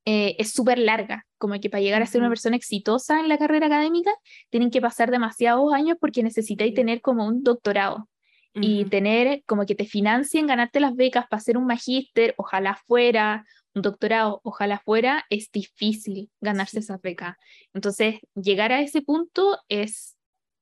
[0.04, 1.26] eh, es súper larga.
[1.38, 4.12] Como que para llegar a ser una persona exitosa en la carrera académica,
[4.50, 8.08] tienen que pasar demasiados años porque necesitáis tener como un doctorado
[8.58, 13.44] y tener como que te financien, ganarte las becas para hacer un magíster, ojalá fuera,
[13.74, 16.78] un doctorado, ojalá fuera, es difícil ganarse Sí.
[16.78, 17.36] esas becas.
[17.74, 20.15] Entonces, llegar a ese punto es,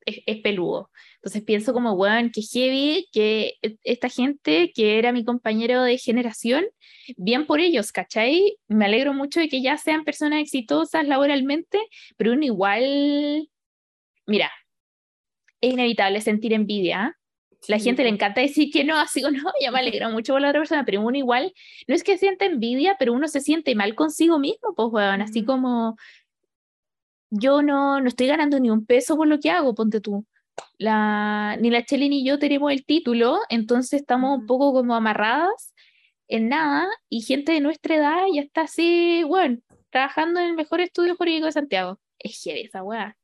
[0.05, 0.91] es, es peludo.
[1.17, 5.99] Entonces pienso como, weón, que heavy que e- esta gente que era mi compañero de
[5.99, 6.65] generación,
[7.17, 8.57] bien por ellos, ¿cachai?
[8.69, 11.79] Me alegro mucho de que ya sean personas exitosas laboralmente,
[12.17, 13.49] pero uno igual,
[14.27, 14.51] mira,
[15.61, 17.17] es inevitable sentir envidia, ¿ah?
[17.67, 20.35] La Sí, gente le encanta decir que no, así o no, ya me alegra mucho
[20.35, 21.53] por la otra persona, pero uno igual,
[21.89, 25.45] no es que sienta envidia, pero uno se siente mal consigo mismo, pues, weón, así
[25.45, 25.97] como
[27.37, 30.25] yo no, no estoy ganando ni un peso por lo que hago, ponte tú.
[30.79, 35.75] La, ni la Cheli ni yo tenemos el título, entonces estamos un poco como amarradas
[36.29, 39.59] en nada, y gente de nuestra edad ya está así, bueno,
[39.91, 42.01] trabajando en el mejor estudio jurídico de Santiago.
[42.19, 43.17] Es heavy esa weá.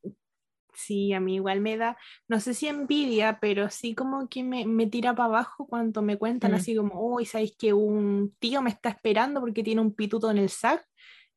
[0.73, 1.97] Sí, a mí igual me da,
[2.27, 6.17] no sé si envidia, pero sí como que me, me tira para abajo cuando me
[6.17, 6.55] cuentan Mm.
[6.55, 10.37] así como, uy, ¿sabéis que un tío me está esperando porque tiene un pituto en
[10.37, 10.85] el SAC?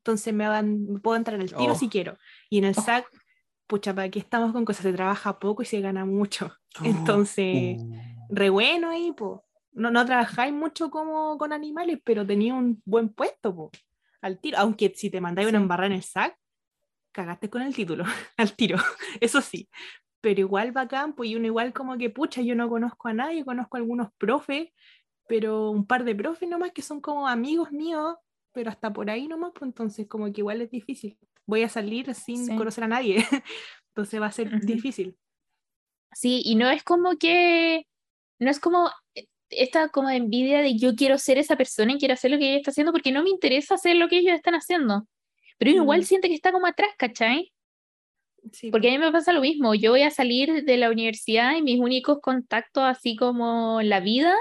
[0.04, 1.74] Entonces me, van, puedo entrar al tiro Oh.
[1.74, 2.18] si quiero.
[2.50, 2.82] Y en el Oh.
[2.82, 3.06] SAC,
[3.66, 6.52] pucha, para aquí estamos con cosas, se trabaja poco y se gana mucho.
[6.82, 7.94] Entonces, Uh,
[8.28, 9.46] re bueno ahí, po.
[9.72, 13.70] No, no trabajáis mucho como con animales, pero tenía un buen puesto, po.
[14.20, 14.58] Al tiro.
[14.58, 15.62] Aunque si te mandáis una Sí.
[15.62, 16.36] embarrada en el SAC,
[17.12, 18.04] cagaste con el título,
[18.36, 18.76] al tiro.
[19.20, 19.68] Eso sí.
[20.20, 23.42] Pero igual bacán, pues y uno igual como que, pucha, yo no conozco a nadie,
[23.44, 24.68] conozco a algunos profes,
[25.26, 28.16] pero un par de profes nomás que son como amigos míos,
[28.54, 31.18] pero hasta por ahí nomás, pues entonces como que igual es difícil.
[31.46, 32.56] Voy a salir sin Sí.
[32.56, 33.16] conocer a nadie,
[33.88, 34.60] entonces va a ser Ujú.
[34.66, 35.16] difícil.
[36.14, 37.86] Sí, y no es como que,
[38.38, 38.90] no es como
[39.50, 42.56] esta como envidia de yo quiero ser esa persona y quiero hacer lo que ella
[42.58, 45.06] está haciendo porque no me interesa hacer lo que ellos están haciendo.
[45.58, 46.04] Pero igual Mm.
[46.04, 47.52] siente que está como atrás, ¿cachai?
[48.52, 51.56] Sí, Porque a mí me pasa lo mismo, yo voy a salir de la universidad
[51.56, 54.34] y mis únicos contactos así como la vida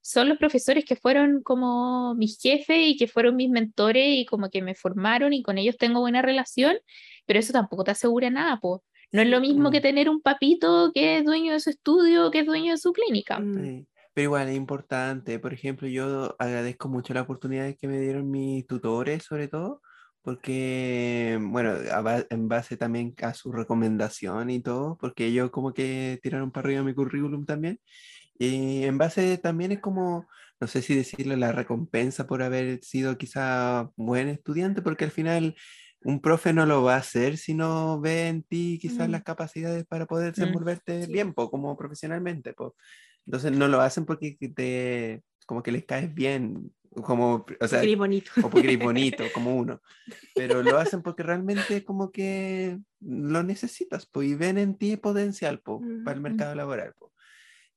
[0.00, 4.50] son los profesores que fueron como mis jefes y que fueron mis mentores y como
[4.50, 6.76] que me formaron y con ellos tengo buena relación,
[7.26, 8.84] pero eso tampoco te asegura nada, po.
[9.10, 12.40] No es lo mismo que tener un papito que es dueño de su estudio, que
[12.40, 13.38] es dueño de su clínica.
[13.38, 13.64] Mm.
[13.64, 13.88] sí.
[14.18, 15.38] Pero igual es importante.
[15.38, 19.80] Por ejemplo, yo agradezco mucho la oportunidad que me dieron mis tutores, sobre todo,
[20.22, 26.18] porque, bueno, a en base también a su recomendación y todo, porque ellos como que
[26.20, 27.78] tiraron para arriba mi currículum también.
[28.38, 30.26] Y en base también es como,
[30.60, 35.56] no sé si decirle la recompensa por haber sido quizá buen estudiante, porque al final
[36.02, 39.12] un profe no lo va a hacer si no ve en ti quizás Mm.
[39.12, 41.12] las capacidades para poder Mm, desenvolverte sí.
[41.12, 42.52] bien, po, como profesionalmente.
[42.54, 42.76] po.
[43.26, 46.72] Entonces no lo hacen porque te, como que les caes bien,
[47.04, 48.30] como, o sea, eres bonito.
[48.40, 49.80] o porque eres bonito, como uno.
[50.34, 55.60] Pero lo hacen porque realmente como que lo necesitas, pues, y ven en ti potencial,
[55.64, 57.12] pues, para el mercado laboral, pues.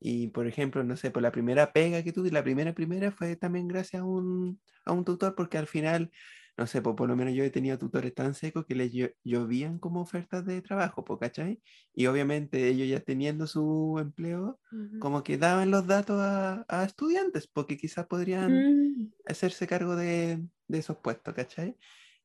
[0.03, 3.35] Y por ejemplo, no sé, por la primera pega que tuve, la primera primera fue
[3.35, 6.11] también gracias a un, a un tutor, porque al final,
[6.57, 9.13] no sé, pues por lo menos yo he tenido tutores tan secos que les llo-
[9.23, 11.61] llovían como ofertas de trabajo, pues, ¿cachai?
[11.93, 14.59] Y obviamente ellos ya teniendo su empleo,
[14.97, 20.47] como que daban los datos a, a estudiantes, porque quizás podrían Mm, hacerse cargo de,
[20.67, 21.77] de esos puestos, ¿cachai?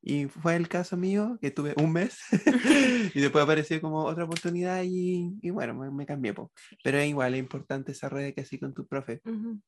[0.02, 2.18] Y fue el caso mío, que tuve un mes
[3.14, 6.32] y después apareció como otra oportunidad y, y bueno, me, me cambié.
[6.32, 6.52] po.
[6.85, 9.20] Pero es igual, es importante esa red que así con tu profe.
[9.24, 9.61] Ujú.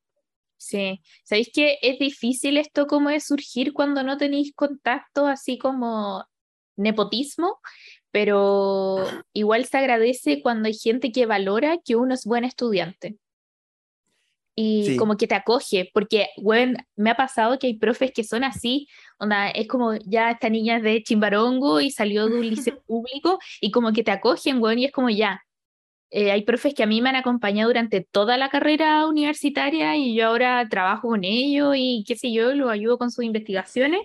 [0.56, 6.24] Sí, ¿sabéis que es difícil esto como de surgir cuando no tenéis contacto así como
[6.76, 7.60] nepotismo?
[8.10, 13.16] Pero igual se agradece cuando hay gente que valora que uno es buen estudiante.
[14.60, 14.96] Y Sí.
[14.96, 18.88] como que te acoge, porque, bueno, me ha pasado que hay profes que son así,
[19.20, 23.38] onda, es como ya esta niña es de Chimbarongo y salió de un liceo público
[23.60, 25.42] y como que te acogen, weón, y es como ya.
[26.10, 30.16] Eh, hay profes que a mí me han acompañado durante toda la carrera universitaria y
[30.16, 34.00] yo ahora trabajo con ellos y qué sé yo, los ayudo con sus investigaciones,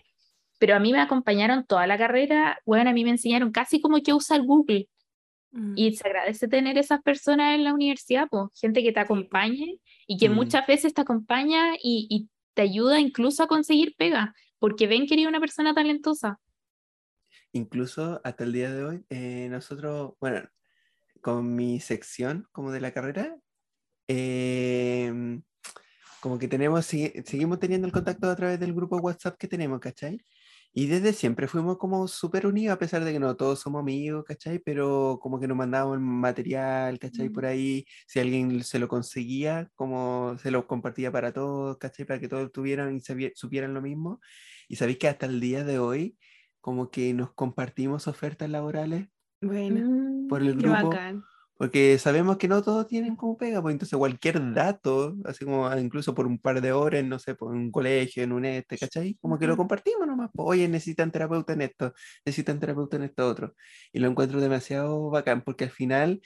[0.59, 3.99] pero a mí me acompañaron toda la carrera, bueno, a mí me enseñaron casi como
[4.03, 4.87] que usar Google
[5.55, 5.73] Mm.
[5.77, 10.17] y se agradece tener esas personas en la universidad, pues, gente que te acompañe y
[10.17, 10.33] que Mm.
[10.35, 15.15] muchas veces te acompaña y, y te ayuda incluso a conseguir pega, porque ven que
[15.15, 16.39] eres una persona talentosa.
[17.51, 20.41] Incluso hasta el día de hoy, eh, nosotros, bueno,
[21.21, 23.37] con mi sección como de la carrera,
[24.07, 25.41] em,
[26.21, 29.79] como que tenemos, sigue- seguimos teniendo el contacto a través del grupo WhatsApp que tenemos,
[29.79, 30.19] ¿cachai?
[30.73, 34.23] Y desde siempre fuimos como súper unidos, a pesar de que no todos somos amigos,
[34.25, 34.57] ¿cachai?
[34.59, 37.29] Pero como que nos mandábamos material, ¿cachai?
[37.29, 42.05] Por ahí, si alguien se lo conseguía, como se lo compartía para todos, ¿cachai?
[42.05, 43.01] Para que todos tuvieran y
[43.35, 44.19] supieran lo mismo.
[44.67, 46.17] Y sabéis que hasta el día de hoy,
[46.59, 49.09] como que nos compartimos ofertas laborales
[49.41, 51.23] Bueno, Mm, por el grupo, bacán.
[51.57, 55.79] Porque sabemos que no todos tienen como pega, pues entonces cualquier dato, así como ah,
[55.79, 59.17] incluso por un par de horas, no sé, por un colegio, en un este, ¿cachai?
[59.21, 61.93] Como que lo compartimos nomás, pues, oye, necesitan terapeuta en esto,
[62.25, 63.55] necesitan terapeuta en esto otro.
[63.91, 66.21] Y lo encuentro demasiado bacán, porque al final,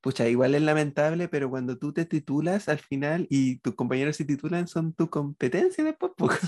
[0.00, 4.24] pucha, igual es lamentable, pero cuando tú te titulas al final y tus compañeros se
[4.24, 6.38] titulan, son tu competencia después, pues.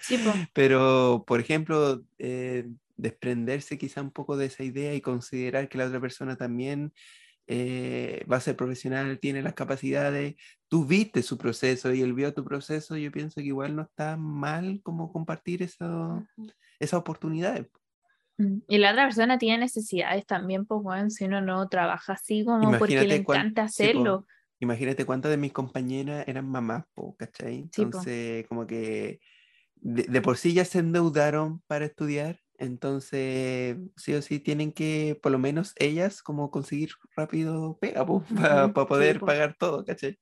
[0.00, 0.32] Sí, po.
[0.54, 5.86] Pero, por ejemplo, eh, desprenderse quizá un poco de esa idea y considerar que la
[5.86, 6.92] otra persona también
[7.54, 10.36] eh, va a ser profesional, tiene las capacidades,
[10.68, 14.16] tú viste su proceso y él vio tu proceso, yo pienso que igual no está
[14.16, 16.26] mal como compartir eso,
[16.80, 17.66] esas oportunidades.
[18.38, 22.42] Mm, Y la otra persona tiene necesidades también, pues bueno, si uno no trabaja así
[22.42, 23.88] como porque le Imagínate encanta sí, po.
[23.90, 24.26] hacerlo.
[24.60, 27.68] Imagínate cuántas de mis compañeras eran mamás, po, ¿cachai?
[27.70, 27.82] Sí.
[27.82, 29.20] Entonces, como que
[29.74, 35.18] de, de por sí ya se endeudaron para estudiar, entonces sí o sí tienen que,
[35.22, 39.26] por lo menos ellas, como conseguir rápido pega, para Ujú, poder po.
[39.26, 40.18] pagar todo, ¿cachai?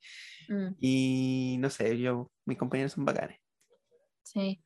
[0.49, 3.39] Mm, Y no sé, yo, mis compañeros son bacanes.
[4.23, 4.61] sí.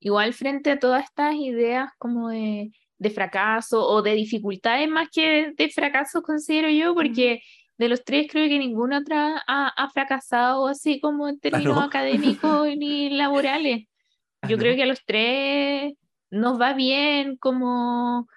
[0.00, 5.52] igual frente a todas estas ideas como de, de fracaso o de dificultades más que
[5.56, 7.40] de fracaso, considero yo, porque
[7.78, 11.82] de los tres creo que ninguna otra ha, ha fracasado así como en términos no?
[11.82, 13.86] académicos ni laborales.
[14.42, 14.76] Ah, Yo creo ¿no?
[14.76, 15.94] que a los tres
[16.36, 18.28] nos va bien, como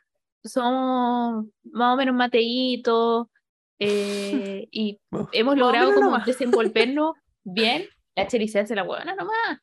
[0.44, 3.28] somos más o menos mateitos
[3.80, 6.26] eh, y Bueno, hemos logrado como nomás.
[6.26, 7.86] desenvolvernos bien.
[8.16, 9.60] La Cheri se hace la huevona nomás,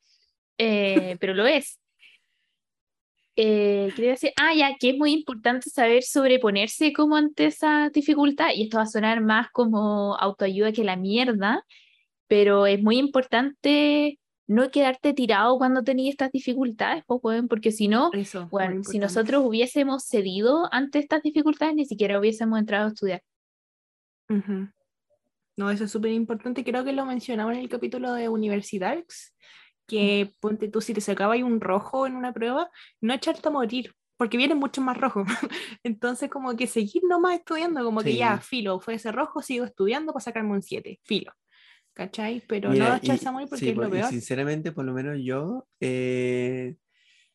[0.59, 1.79] eh, pero lo es.
[3.39, 8.49] Eh, quería decir, ah, ya, que es muy importante saber sobreponerse como ante esa dificultad,
[8.55, 11.63] y esto va a sonar más como autoayuda que la mierda,
[12.29, 17.89] pero es muy importante no quedarte tirado cuando tenías estas dificultades, po, weón, porque si
[17.89, 22.89] no, Eso, bueno, si nosotros hubiésemos cedido ante estas dificultades, ni siquiera hubiésemos entrado a
[22.89, 23.23] estudiar.
[25.57, 26.65] No, eso es súper importante.
[26.65, 29.35] Creo que lo mencionaba en el capítulo de Universidades,
[29.87, 33.95] que ponte tú, si te sacabas un rojo en una prueba, no echarte a morir,
[34.17, 35.25] porque vienen muchos más rojos.
[35.83, 38.47] Entonces, como que seguir nomás estudiando, como que ya, Sí.
[38.49, 41.33] filo, fue ese rojo, sigo estudiando para sacarme un 7, filo.
[41.97, 42.43] ¿Cachai?
[42.47, 44.11] Pero Mira, no a morir porque sí, es lo peor.
[44.11, 46.77] sinceramente, por lo menos yo, eh,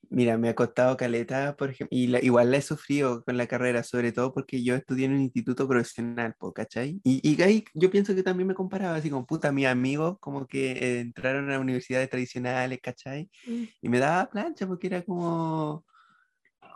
[0.10, 3.48] mira, me ha costado caleta, por ejemplo, y la- igual la he sufrido con la
[3.48, 7.02] carrera, sobre todo porque yo estudié en un instituto profesional, ¿cachai?
[7.04, 10.48] Y, y ahí yo pienso que también me comparaba, así como, puta, mis amigos como
[10.48, 13.30] que eh, entraron a universidades tradicionales, ¿cachai?
[13.48, 13.66] Mm.
[13.82, 15.86] Y me daba plancha porque era como,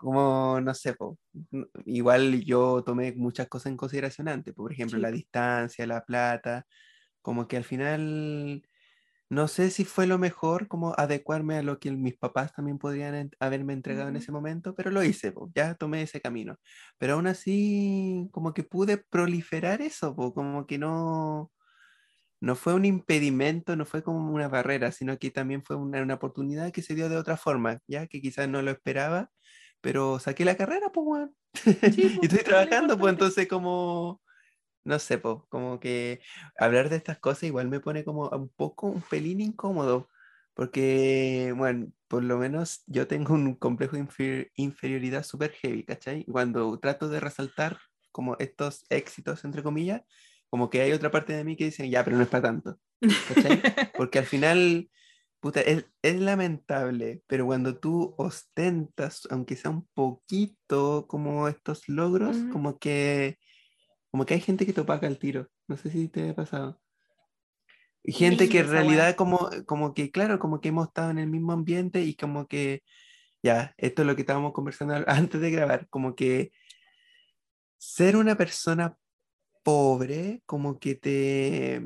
[0.01, 1.17] como, no sé, po,
[1.85, 5.01] igual yo tomé muchas cosas en consideración antes, por ejemplo, Sí.
[5.01, 6.65] la distancia, la plata,
[7.25, 8.63] como que al final,
[9.29, 13.15] no sé si fue lo mejor como adecuarme a lo que mis papás también podrían
[13.15, 16.57] en- haberme entregado en ese momento, pero lo hice, po, ya tomé ese camino.
[16.99, 21.51] Pero aún así, como que pude proliferar eso, po, como que no,
[22.41, 26.15] no fue un impedimento, no fue como una barrera, sino que también fue una, una
[26.15, 29.31] oportunidad que se dio de otra forma, ya que quizás no lo esperaba,
[29.81, 31.35] pero saqué la carrera, pues, weón.
[31.89, 34.21] Sí, y estoy trabajando, pues, entonces como,
[34.85, 36.21] no sé, pues, como que
[36.57, 40.09] hablar de estas cosas igual me pone como un poco, un pelín incómodo,
[40.53, 46.23] porque, bueno, por lo menos yo tengo un complejo de infer- inferioridad súper heavy, ¿cachai?
[46.25, 47.77] Cuando trato de resaltar
[48.11, 50.03] como estos éxitos, entre comillas,
[50.49, 52.79] como que hay otra parte de mí que dice, ya, pero no es para tanto,
[53.01, 53.61] ¿cachai?
[53.97, 54.89] Porque al final,
[55.41, 62.37] puta, es, es lamentable, pero cuando tú ostentas, aunque sea un poquito como estos logros,
[62.53, 63.37] como que,
[64.15, 65.49] como que hay gente que te opaca el tiro.
[65.67, 66.79] No sé si te ha pasado.
[68.01, 71.51] Gente que en realidad como, como que, claro, como que hemos estado en el mismo
[71.51, 72.81] ambiente y como que,
[73.43, 76.53] ya, esto es lo que estábamos conversando antes de grabar, como que
[77.77, 78.97] ser una persona
[79.63, 81.81] pobre, como que te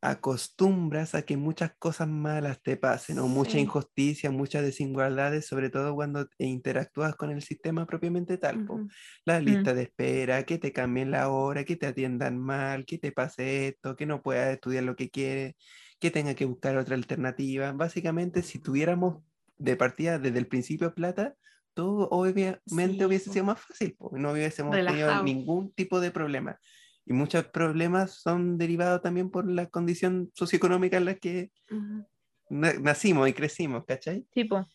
[0.00, 3.58] acostumbras a que muchas cosas malas te pasen, o mucha Sí.
[3.58, 8.84] injusticia, muchas desigualdades, sobre todo cuando te interactúas con el sistema propiamente tal, po.
[8.84, 8.90] Ujú.
[9.24, 13.12] La lista de espera, que te cambien la hora, que te atiendan mal, que te
[13.12, 15.54] pase esto, que no puedas estudiar lo que quieres,
[16.00, 17.72] que tenga que buscar otra alternativa.
[17.72, 19.22] Básicamente, si tuviéramos
[19.56, 21.34] de partida desde el principio plata,
[21.74, 26.58] todo obviamente Sí, hubiese sido más fácil, no hubiésemos tenido ningún tipo de problema.
[27.08, 31.50] Y muchos problemas son derivados también por la condición socioeconómica en la que
[32.50, 34.26] nacimos y crecimos, ¿cachai?
[34.30, 34.66] Tipo,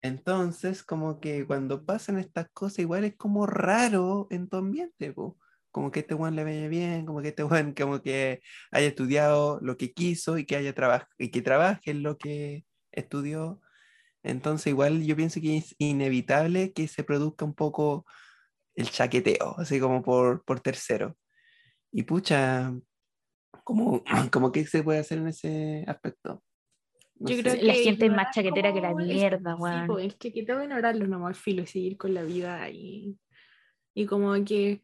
[0.00, 5.36] Entonces, como que cuando pasan estas cosas, igual es como raro en tu ambiente, po.
[5.70, 9.58] Como que este weón le vaya bien, como que este weón como que haya estudiado
[9.60, 13.60] lo que quiso y que haya trabajado y que trabaje en lo que estudió.
[14.22, 18.06] Entonces, igual yo pienso que es inevitable que se produzca un poco
[18.76, 21.18] el chaqueteo, así como por, por tercero.
[21.92, 22.72] Y pucha,
[23.64, 26.42] como, como que se puede hacer en ese aspecto.
[27.16, 27.42] No Yo sé.
[27.42, 29.86] creo La gente es más chaquetera que la mierda, Sí, weón.
[29.86, 33.16] po, el chaqueteo de ignorarlo nomás filo y seguir con la vida y,
[33.94, 34.82] y como que,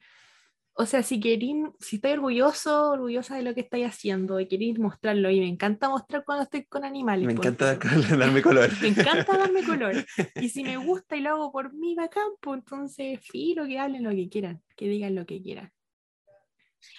[0.75, 4.79] o sea, si querís, si estáis orgulloso, orgullosa de lo que estáis haciendo y queréis
[4.79, 7.27] mostrarlo, y me encanta mostrar cuando estoy con animales.
[7.27, 7.75] Me ponte encanta
[8.17, 8.71] darme color.
[8.81, 9.95] Me encanta darme color.
[10.41, 14.05] Y si me gusta y lo hago por mí, bacán, pues entonces filo, que hablen
[14.05, 15.73] lo que quieran, que digan lo que quieran.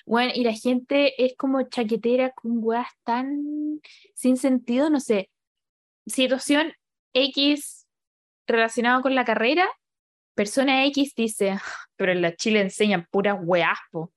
[0.05, 3.79] Bueno, y la gente es como chaquetera con weas tan
[4.15, 5.29] sin sentido, no sé.
[6.07, 6.73] Situación
[7.13, 7.87] X
[8.47, 9.67] relacionada con la carrera,
[10.35, 11.61] persona X dice, "Ah,
[11.95, 14.11] pero en la Chile enseñan puras weas, po".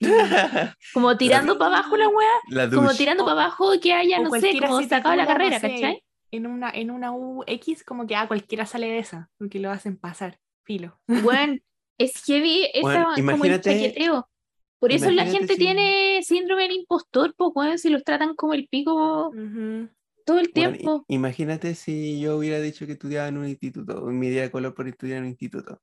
[0.94, 4.30] Como tirando para abajo la wea, La como tirando para abajo que haya, O no
[4.30, 6.04] sé, como sacado la titula, no carrera, sé, ¿cachai?
[6.30, 9.96] En una, en una UX, como que ah, cualquiera sale de esa, porque lo hacen
[9.96, 11.00] pasar, filo.
[11.06, 11.56] Bueno,
[11.98, 14.28] es heavy esa, Bueno, como el imagínate- chaqueteo.
[14.78, 18.68] Por eso la gente si- tiene síndrome del impostor, pues, si los tratan como el
[18.68, 19.32] pico
[20.24, 21.04] todo el Bueno, tiempo.
[21.08, 24.74] imagínate si yo hubiera dicho que estudiaba en un instituto, o me diera de color
[24.74, 25.80] por estudiar en un instituto.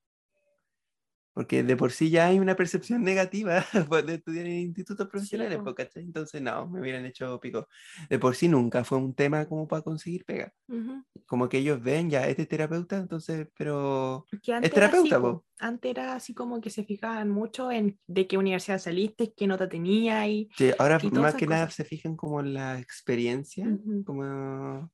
[1.36, 3.56] Porque de por sí ya hay una percepción negativa
[4.08, 6.04] de estudiar en institutos profesionales, po, ¿cachai?
[6.04, 7.68] Entonces, no, me hubieran hecho pico.
[8.10, 10.54] De por sí nunca fue un tema como para conseguir pega.
[10.70, 11.04] Ujú.
[11.28, 14.26] Como que ellos ven, ya, este es terapeuta, entonces, pero
[14.62, 15.44] es terapeuta, po.
[15.60, 19.68] Antes era así como que se fijaban mucho en de qué universidad saliste, qué nota
[19.68, 21.76] tenía y Sí, ahora Y más que nada cosas.
[21.76, 24.06] se fijan como en la experiencia, Ujú.
[24.06, 24.90] como...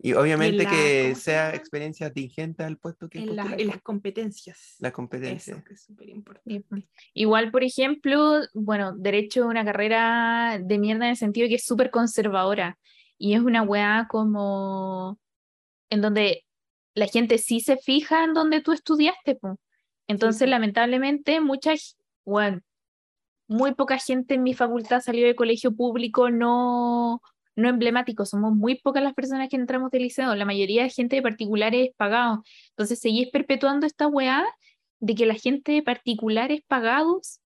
[0.00, 3.66] Y obviamente la- que ¿cómo se sea experiencia atingente al puesto que en, las- en
[3.66, 4.76] las competencias.
[4.78, 5.64] la Eso, competencia.
[5.66, 6.88] que es súper importante.
[7.14, 11.64] Igual, por ejemplo, bueno, derecho es una carrera de mierda en el sentido que es
[11.64, 12.78] súper conservadora
[13.18, 15.18] y es una weá como
[15.90, 16.44] en donde
[16.94, 19.58] la gente sí se fija en donde tú estudiaste, po.
[20.06, 22.60] Entonces, lamentablemente, muchas, bueno,
[23.48, 27.20] muy poca gente en mi facultad salió de colegio público no,
[27.58, 31.16] no emblemático, somos muy pocas las personas que entramos del liceo, la mayoría de gente
[31.16, 32.38] de particulares pagados.
[32.70, 34.46] Entonces, seguís perpetuando esta weá
[35.00, 37.40] de que la gente de particulares pagados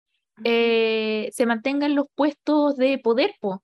[0.45, 3.63] eh, se mantenga en los puestos de poder, po.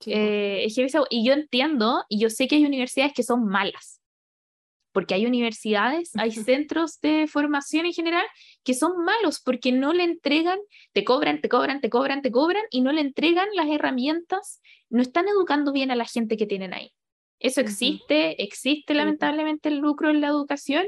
[0.00, 0.12] Sí.
[0.14, 0.66] Eh,
[1.10, 3.97] y yo entiendo, y yo sé que hay universidades que son malas,
[4.98, 8.26] porque hay universidades, hay centros de formación en general
[8.64, 10.58] que son malos porque no le entregan,
[10.92, 15.00] te cobran, te cobran, te cobran, te cobran y no le entregan las herramientas, no
[15.00, 16.90] están educando bien a la gente que tienen ahí.
[17.38, 20.84] Eso existe, existe lamentablemente el lucro en la educación,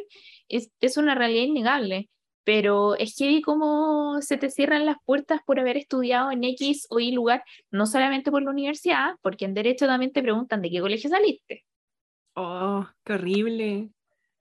[0.49, 2.11] es, es una realidad innegable,
[2.43, 6.99] pero es heavy como se te cierran las puertas por haber estudiado en X o
[6.99, 10.81] Y lugar, no solamente por la universidad, porque en Derecho también te preguntan de qué
[10.81, 11.65] colegio saliste.
[12.35, 13.91] Oh, qué horrible.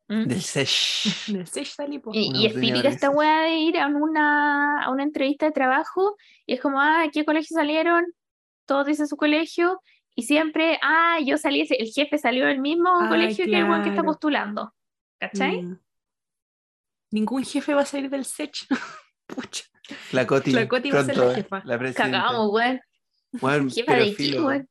[0.09, 0.23] ¿Mm?
[0.25, 1.27] Del SESH.
[1.33, 2.11] Del SESH salí, po.
[2.13, 5.45] Y, Una y es oportunidad típica esta weá de ir a una, a una entrevista
[5.45, 8.05] de trabajo y es como, ah, ¿qué colegio salieron?
[8.65, 9.81] Todos dicen su colegio
[10.15, 13.83] y siempre, ah, yo salí, el jefe salió del mismo Ay, colegio que el weón
[13.83, 14.07] que está claro.
[14.07, 14.73] postulando.
[15.19, 15.61] ¿Cachai?
[15.61, 15.79] Mm.
[17.11, 18.67] Ningún jefe va a salir del SECH.
[19.27, 19.65] Pucha.
[20.11, 20.51] La Coti.
[20.51, 21.61] La Coti va a ser la pronto, jefa.
[21.65, 22.19] La presidenta.
[22.19, 22.81] Cagamos, weón.
[23.41, 24.69] Weón, Jefa de filo, weón.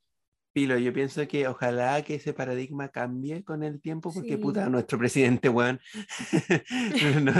[0.52, 4.36] Filo, yo pienso que ojalá que ese paradigma cambie con el tiempo, porque Sí.
[4.36, 5.80] puta, nuestro presidente, weón.
[7.22, 7.32] no,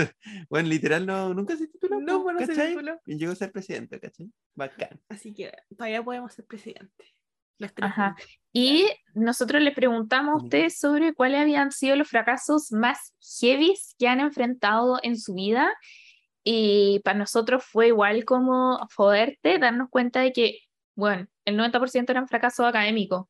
[0.50, 2.00] weón, literal, no, nunca se tituló.
[2.00, 2.68] No, bueno, se ¿cachai?
[2.70, 3.00] tituló.
[3.06, 4.30] Y llegó a ser presidente, ¿cachai?
[4.54, 5.00] Bacán.
[5.08, 7.04] Así que todavía podemos ser presidente.
[7.58, 8.14] Los tres Ajá.
[8.52, 14.06] Y nosotros le preguntamos a ustedes sobre cuáles habían sido los fracasos más heavies que
[14.06, 15.68] han enfrentado en su vida.
[16.44, 20.60] Y para nosotros fue igual como fuerte darnos cuenta de que,
[20.98, 23.26] bueno, el 90% eran fracasos académicos.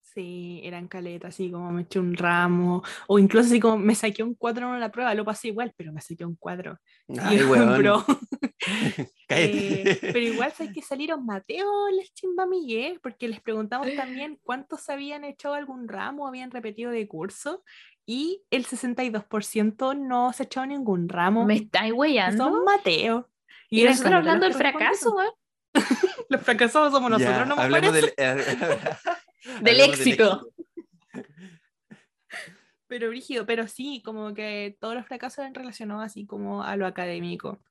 [0.00, 4.22] Sí, eran caletas, así como me eché un ramo, o incluso así como me saqué
[4.22, 6.78] un 4 en la prueba, lo pasé igual, pero me saqué un 4.
[7.20, 7.42] Ay.
[7.78, 8.04] Bro.
[9.28, 9.90] Cállate.
[9.90, 14.88] Eh, pero igual sabes que salieron Mateo, les chimba Miguel, porque les preguntamos también cuántos
[14.88, 17.62] habían echado algún ramo, habían repetido de curso,
[18.06, 21.44] y el 62% no se echó ningún ramo.
[21.44, 22.44] ¿Me estáis y weyando?
[22.44, 23.28] son Mateo.
[23.68, 25.34] Y eran nosotros hablando del fracaso, respondieron.
[26.30, 28.14] Los fracasados somos nosotros, Ya, no me hablemos parece.
[28.16, 28.36] del,
[29.62, 30.52] Del hablemos éxito.
[32.86, 36.86] Pero brígido, pero sí, como que todos los fracasos eran relacionados así como a lo
[36.86, 37.62] académico.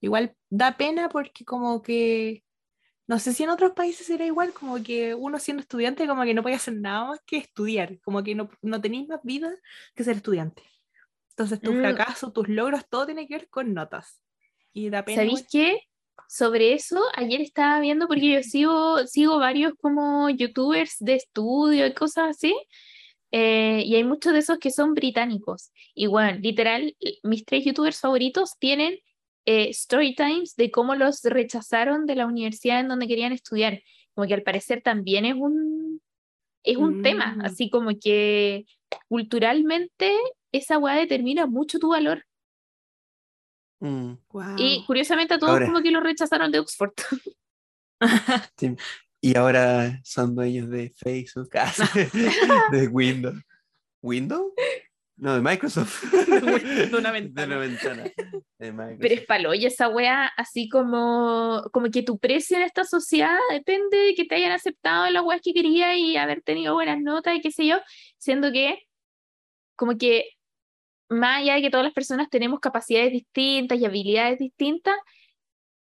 [0.00, 2.44] Igual da pena porque como que,
[3.06, 6.34] no sé si en otros países era igual, como que uno siendo estudiante como que
[6.34, 9.50] no puede hacer nada más que estudiar, como que no, no tenéis más vida
[9.94, 10.62] que ser estudiante.
[11.30, 11.80] Entonces tu Mm.
[11.80, 14.20] fracaso, tus logros, todo tiene que ver con notas.
[14.72, 15.22] Y da pena.
[15.22, 15.80] ¿Sabéis qué?
[16.28, 21.94] Sobre eso, ayer estaba viendo, porque yo sigo, sigo varios como youtubers de estudio y
[21.94, 22.54] cosas así,
[23.32, 25.70] eh, y hay muchos de esos que son británicos.
[25.94, 28.98] Y bueno, literal, mis tres youtubers favoritos tienen
[29.46, 33.80] eh, story times de cómo los rechazaron de la universidad en donde querían estudiar.
[34.14, 36.00] Como que al parecer también es un,
[36.64, 37.44] es un tema, Mm.
[37.44, 38.64] así como que
[39.08, 40.12] culturalmente
[40.52, 42.24] esa weá determina mucho tu valor.
[43.86, 44.56] Mm.
[44.58, 46.92] Y curiosamente a todos Ahora- como que los rechazaron de Oxford.
[48.58, 48.76] sí.
[49.20, 51.50] Y ahora son dueños de Facebook,
[52.72, 53.40] de Windows.
[54.02, 54.52] ¿Windows?
[55.16, 56.04] No, de Microsoft.
[56.12, 57.46] De una De ventana.
[57.56, 58.02] una ventana.
[58.58, 62.84] De Pero es palo, y esa wea, así como, como que tu precio en esta
[62.84, 67.00] sociedad depende de que te hayan aceptado las weas que querías y haber tenido buenas
[67.00, 67.78] notas y qué sé yo,
[68.18, 68.82] siendo que,
[69.74, 70.26] como que,
[71.08, 74.96] más allá de que todas las personas tenemos capacidades distintas y habilidades distintas,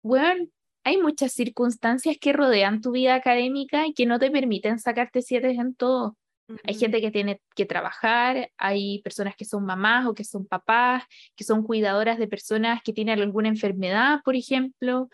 [0.02, 0.52] weón,
[0.84, 5.52] hay muchas circunstancias que rodean tu vida académica y que no te permiten sacarte siete
[5.52, 6.18] en todo.
[6.66, 11.04] Hay gente que tiene que trabajar, hay personas que son mamás o que son papás,
[11.36, 15.10] que son cuidadoras de personas que tienen alguna enfermedad, por ejemplo.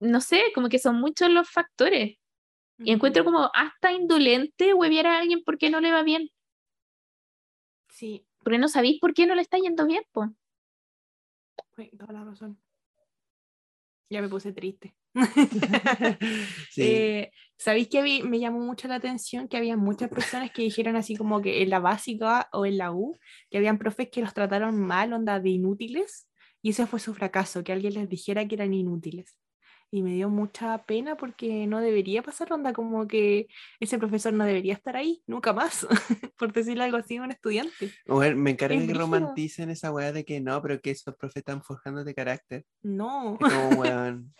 [0.00, 2.16] No sé, como que son muchos los factores.
[2.78, 6.30] Y encuentro como hasta indolente hueviar a alguien porque no le va bien.
[7.88, 10.30] Sí, Porque no sabéis por qué no le está yendo bien, pues.
[11.76, 12.58] sí, toda la razón.
[14.08, 14.96] Ya me puse triste.
[16.70, 16.82] Sí.
[16.82, 20.96] Eh, ¿Sabéis que habí- me llamó mucho la atención que había muchas personas que dijeron
[20.96, 23.18] así como que en la básica o en la U,
[23.50, 26.26] que habían profes que los trataron mal, onda de inútiles,
[26.62, 29.36] y ese fue su fracaso, que alguien les dijera que eran inútiles.
[29.90, 33.46] Y me dio mucha pena porque no debería pasar onda, como que
[33.80, 35.86] ese profesor no debería estar ahí, nunca más,
[36.38, 37.90] por decirle algo así a un estudiante.
[38.06, 39.06] Mujer, me encarga es que brígido.
[39.06, 42.66] romanticen esa weá de que no, pero que esos profes están forjando de carácter.
[42.82, 43.38] No.
[43.40, 44.34] Como, weón,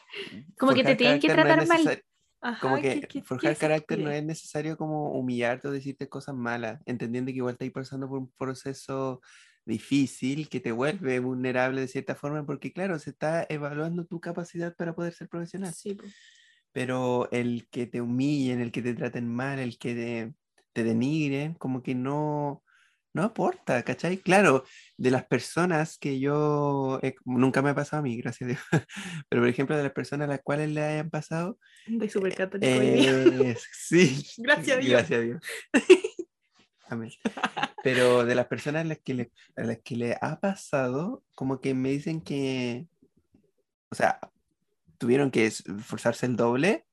[0.59, 2.03] Como que te tienen que carácter no tratar mal.
[2.40, 6.09] Ajá, Como ¿qué- que qué- qué forjar carácter no es necesario como humillarte o decirte
[6.09, 9.20] cosas malas, entendiendo que igual estás pasando por un proceso
[9.68, 14.74] difícil que te vuelve vulnerable de cierta forma, porque claro, se está evaluando tu capacidad
[14.74, 15.72] para poder ser profesional.
[15.74, 15.96] Sí.
[16.72, 20.34] Pero el que te humillen, el que te traten mal, el que te,
[20.72, 22.64] te denigren, como que no,
[23.12, 24.18] no aporta, ¿cachai?
[24.18, 24.64] Claro,
[24.96, 28.62] de las personas que yo, nunca me ha pasado a mí, gracias a Dios,
[29.28, 32.66] pero por ejemplo, de las personas a las cuales le hayan pasado, De súper católico
[32.66, 34.92] eh, sí, Gracias a Dios.
[34.92, 35.40] Gracias a Dios.
[36.89, 37.11] Amén.
[37.84, 41.61] Pero de las personas a las que le, a las que le ha pasado, como
[41.61, 42.86] que me dicen que,
[43.91, 44.18] o sea,
[44.99, 46.86] tuvieron que es- esforzarse el doble,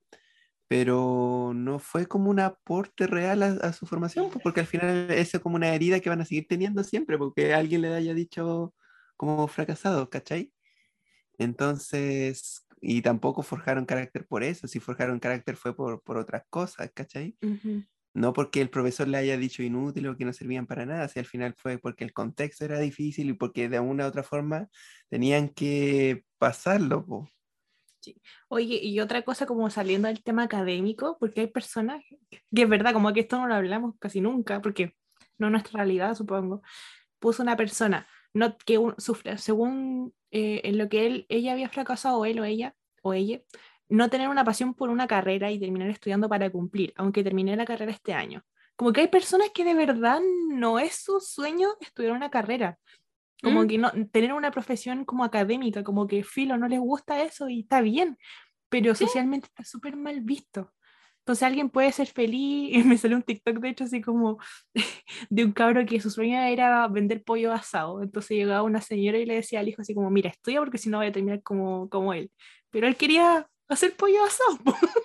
[0.68, 5.12] pero no fue como un aporte real a, a su formación, pues, porque al final
[5.12, 8.14] eso es como una herida que van a seguir teniendo siempre, porque alguien le haya
[8.14, 8.74] dicho
[9.18, 10.52] como fracasado, ¿cachai?
[11.38, 16.92] Entonces, y tampoco forjaron carácter por eso, si forjaron carácter fue por, por otras cosas,
[16.94, 17.38] ¿cachai?
[17.42, 17.84] Ujú.
[18.16, 21.20] No porque el profesor le haya dicho inútil o que no servían para nada, si
[21.20, 24.70] al final fue porque el contexto era difícil y porque de una u otra forma
[25.10, 27.06] tenían que pasarlo.
[27.06, 27.30] po.
[28.48, 32.94] Oye, y otra cosa como saliendo del tema académico, porque hay personas, que es verdad,
[32.94, 34.96] como que esto no lo hablamos casi nunca, porque
[35.38, 36.62] no es nuestra realidad, supongo,
[37.20, 41.70] puso una persona no, que un- sufre, según eh, en lo que él, ella había
[41.70, 43.42] fracasado, o él o ella, o ella,
[43.90, 47.66] no tener una pasión por una carrera y terminar estudiando para cumplir, aunque terminé la
[47.66, 48.44] carrera este año.
[48.76, 50.20] Como que hay personas que de verdad
[50.50, 52.78] no es su sueño estudiar una carrera.
[53.42, 53.68] Como Mm.
[53.68, 57.62] que no, tener una profesión como académica, como que filo, no les gusta eso y
[57.62, 58.18] está bien,
[58.70, 60.72] pero socialmente está súper mal visto.
[61.20, 64.38] Entonces alguien puede ser feliz, y me salió un TikTok de hecho así como
[65.30, 68.02] de un cabro que su sueño era vender pollo asado.
[68.04, 70.90] Entonces llegaba una señora y le decía al hijo así como, mira, estudia porque si
[70.90, 72.32] no voy a terminar como, como él.
[72.70, 74.60] Pero él quería hacer pollo asado.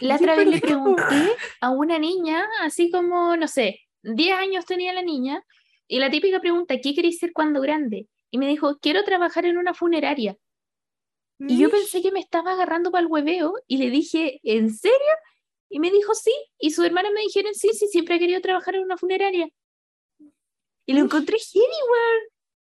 [0.00, 4.92] La otra vez le pregunté a una niña, así como, no sé, 10 años tenía
[4.92, 5.44] la niña,
[5.88, 8.08] y la típica pregunta, ¿qué queréis ser cuando grande?
[8.30, 10.36] Y me dijo, quiero trabajar en una funeraria.
[11.38, 14.96] Y yo pensé que me estaba agarrando para el hueveo y le dije, ¿en serio?
[15.68, 16.32] Y me dijo, sí.
[16.58, 19.48] Y sus hermanas me dijeron, sí, sí, siempre he querido trabajar en una funeraria.
[20.86, 21.38] Y lo encontré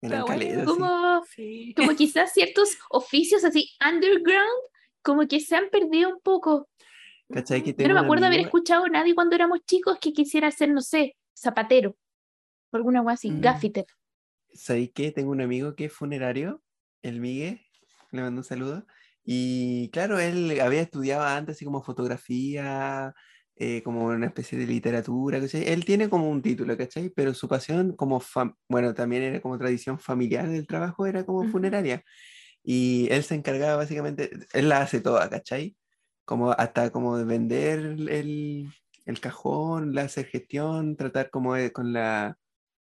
[0.01, 0.27] bueno,
[0.61, 0.65] sí.
[0.65, 1.75] como, Sí.
[1.77, 4.63] como quizás ciertos oficios así underground,
[5.07, 6.69] como que se han perdido un poco.
[7.33, 7.63] ¿Cachai?
[7.63, 10.71] Que Yo no me acuerdo haber escuchado a nadie cuando éramos chicos que quisiera ser,
[10.71, 11.97] no sé, zapatero.
[12.73, 13.41] O alguna cosa así, Mm.
[13.41, 13.87] gaffiter.
[14.53, 15.13] ¿Sabéis qué?
[15.13, 16.63] Tengo un amigo que es funerario,
[17.03, 17.61] el Miguel,
[18.11, 18.85] le mando un saludo.
[19.25, 23.15] Y claro, él había estudiado antes así como fotografía,
[23.57, 25.69] eh, como una especie de literatura, ¿cachai?
[25.69, 27.11] Él tiene como un título, ¿cachai?
[27.11, 31.47] Pero su pasión como, fam- bueno, también era como tradición familiar del trabajo, era como
[31.49, 32.03] funeraria.
[32.69, 35.77] Y él se encargaba básicamente, él la hace toda, ¿cachai?
[36.25, 38.69] Como hasta como de vender el,
[39.05, 42.37] el cajón, la hacer gestión, tratar como de- con la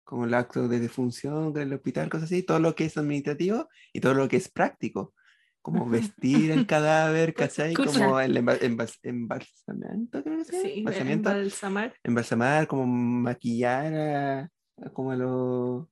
[0.05, 3.68] como el acto de defunción con el hospital, cosas así, todo lo que es administrativo
[3.93, 5.14] y todo lo que es práctico,
[5.62, 7.74] como vestir el cadáver, ¿cachai?
[7.74, 14.51] Como el emba- embas- embalsamiento, creo que Sí, embalsamar embalsamar, como maquillar a,
[14.93, 15.87] como a los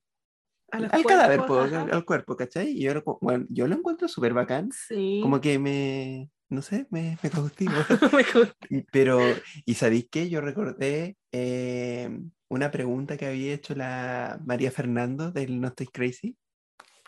[0.73, 1.81] al cadáver, cuerpos, ajá.
[1.83, 2.69] al, al cuerpo, ¿cachai?
[2.71, 5.19] Y yo bueno, yo lo encuentro súper bacán, Sí.
[5.21, 7.73] como que me, no sé, me, me cautivo.
[8.91, 9.19] Pero,
[9.65, 10.29] ¿y sabéis qué?
[10.29, 12.09] Yo recordé eh,
[12.49, 16.37] una pregunta que había hecho la María Fernando del No Estoy Crazy.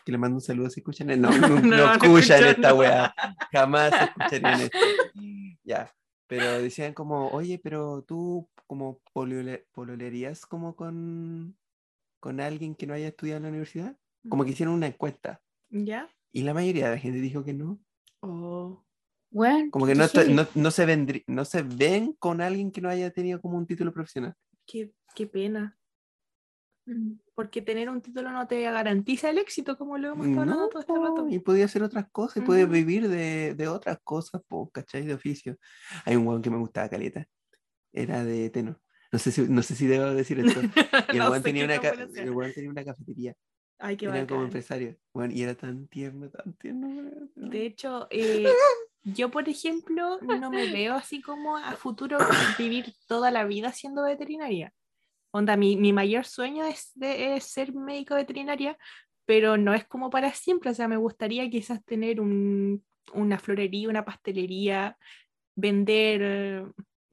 [0.04, 1.08] Que le mando un saludo si escuchan.
[1.20, 3.14] No, no, no, No, escuchan escuchan, esta weá.
[3.52, 4.78] Jamás escucharían esto.
[5.64, 5.92] Ya.
[6.28, 11.56] Pero decían como, oye, pero tú como polole- pololerías como con,
[12.20, 13.96] con alguien que no haya estudiado en la universidad.
[14.28, 15.40] Como que hicieron una encuesta.
[15.70, 16.08] ¿Ya?
[16.32, 17.78] Y la mayoría de la gente dijo que no.
[18.20, 18.84] Oh.
[19.30, 22.88] Bueno, Como que no, no, no se vendrí- no se ven con alguien que no
[22.88, 24.34] haya tenido como un título profesional.
[24.66, 25.78] Qué, qué pena.
[26.86, 27.14] Mm.
[27.34, 30.68] Porque tener un título no te garantiza el éxito, como lo hemos estado hablando No,
[30.68, 31.26] todo este rato.
[31.28, 35.04] y podía hacer otras cosas, y puedes vivir de, de otras cosas, po, ¿cachai?
[35.04, 35.56] De oficio.
[36.04, 37.26] Hay un weón que me gustaba caleta.
[37.92, 38.80] Era de Teno.
[39.16, 40.60] No sé si, no sé si debo decir esto.
[40.60, 40.66] Y
[41.16, 41.80] el No tenía, una el
[42.52, 43.34] tenía una cafetería.
[43.78, 44.44] Ay, qué Era como bacán.
[44.44, 44.96] empresario.
[45.14, 47.10] Bueno, y era tan tierno, tan tierno.
[47.34, 48.44] De hecho, eh,
[49.04, 52.18] yo, por ejemplo, no me veo así como a futuro
[52.58, 54.74] vivir toda la vida siendo veterinaria.
[55.30, 58.76] Onda, mi, mi mayor sueño es, de, es ser médico veterinaria,
[59.24, 60.70] pero no es como para siempre.
[60.72, 64.98] O sea, me gustaría quizás tener un- una florería, una pastelería,
[65.54, 66.66] vender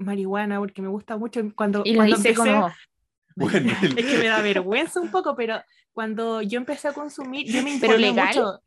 [0.04, 1.42] marihuana, porque me gusta mucho.
[1.56, 2.72] Cuando, Y cuando dice empecé- como,
[3.36, 7.48] Bueno, el- es que me da vergüenza un poco, pero cuando yo empecé a consumir,
[7.48, 8.28] yo me ¿Pero informé legal?
[8.28, 8.60] mucho.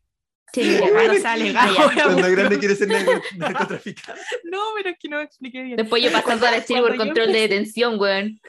[0.53, 1.71] sí, Legal, o sea, legal.
[2.05, 4.21] Cuando grande quiere ser narco- narcotraficante.
[4.45, 5.77] No, pero es que no me expliqué bien.
[5.77, 8.41] Después yo pasando a decir por control de empecé- detención, weón.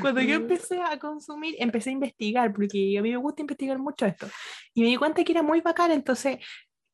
[0.00, 4.04] Cuando yo empecé a consumir, empecé a investigar, porque a mí me gusta investigar mucho
[4.04, 4.28] esto.
[4.74, 6.38] Y me di cuenta que era muy bacán, entonces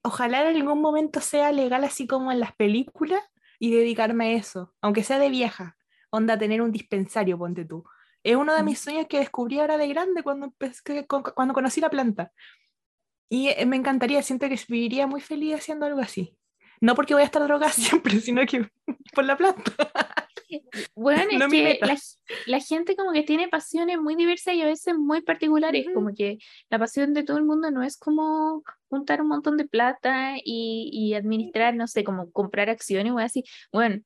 [0.02, 3.20] ojalá en algún momento sea legal así como en las películas
[3.62, 5.76] y dedicarme a eso, aunque sea de vieja,
[6.10, 7.84] onda tener un dispensario, ponte tú.
[8.24, 10.52] Es uno de mis sueños que descubrí ahora de grande cuando,
[11.36, 12.32] cuando conocí la planta.
[13.28, 16.36] Y eh, me encantaría, siento que viviría muy feliz haciendo algo así.
[16.82, 18.68] No porque voy a estar drogada siempre, sino que
[19.14, 19.72] por la planta.
[20.96, 21.96] Bueno, es No que la,
[22.46, 26.38] la gente como que tiene pasiones muy diversas y a veces muy particulares, como que
[26.68, 30.90] la pasión de todo el mundo no es como juntar un montón de plata y,
[30.92, 33.44] y administrar, no sé, como comprar acciones o así.
[33.72, 34.02] Bueno,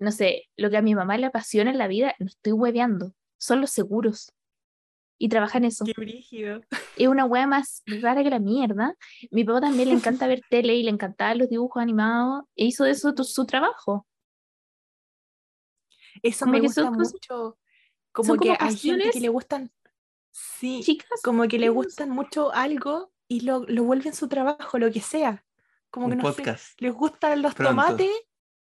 [0.00, 3.14] no sé, lo que a mi mamá le apasiona en la vida, no estoy hueveando,
[3.38, 4.34] son los seguros.
[5.22, 5.84] Y trabaja en eso.
[5.84, 6.62] Qué brígido.
[6.96, 8.94] Es una wea más rara que la mierda.
[9.30, 12.44] Mi papá también le encanta ver tele y le encantaban los dibujos animados.
[12.56, 14.06] E hizo de eso tu- su trabajo.
[16.22, 17.58] Eso Como me gusta son mucho.
[18.12, 19.70] Como son que como hay gente que le gustan.
[20.30, 24.90] Sí, Chicas, como que le gustan mucho algo y lo, lo vuelven su trabajo, lo
[24.90, 25.44] que sea.
[25.90, 26.44] Como que no sé,
[26.78, 27.70] les gustan los Pronto.
[27.72, 28.10] tomates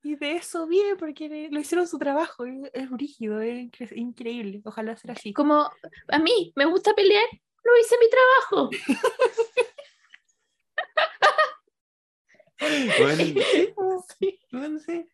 [0.09, 2.44] y de eso vive porque lo hicieron su trabajo.
[2.72, 4.62] Es, brígido, es incre- increíble.
[4.64, 5.32] Ojalá sea así.
[5.32, 5.70] como
[6.09, 7.24] a mí me gusta pelear,
[7.64, 8.70] no hice mi trabajo.
[12.98, 13.34] Bueno, sí,
[14.18, 14.38] Sí.
[14.50, 15.06] bueno, sí.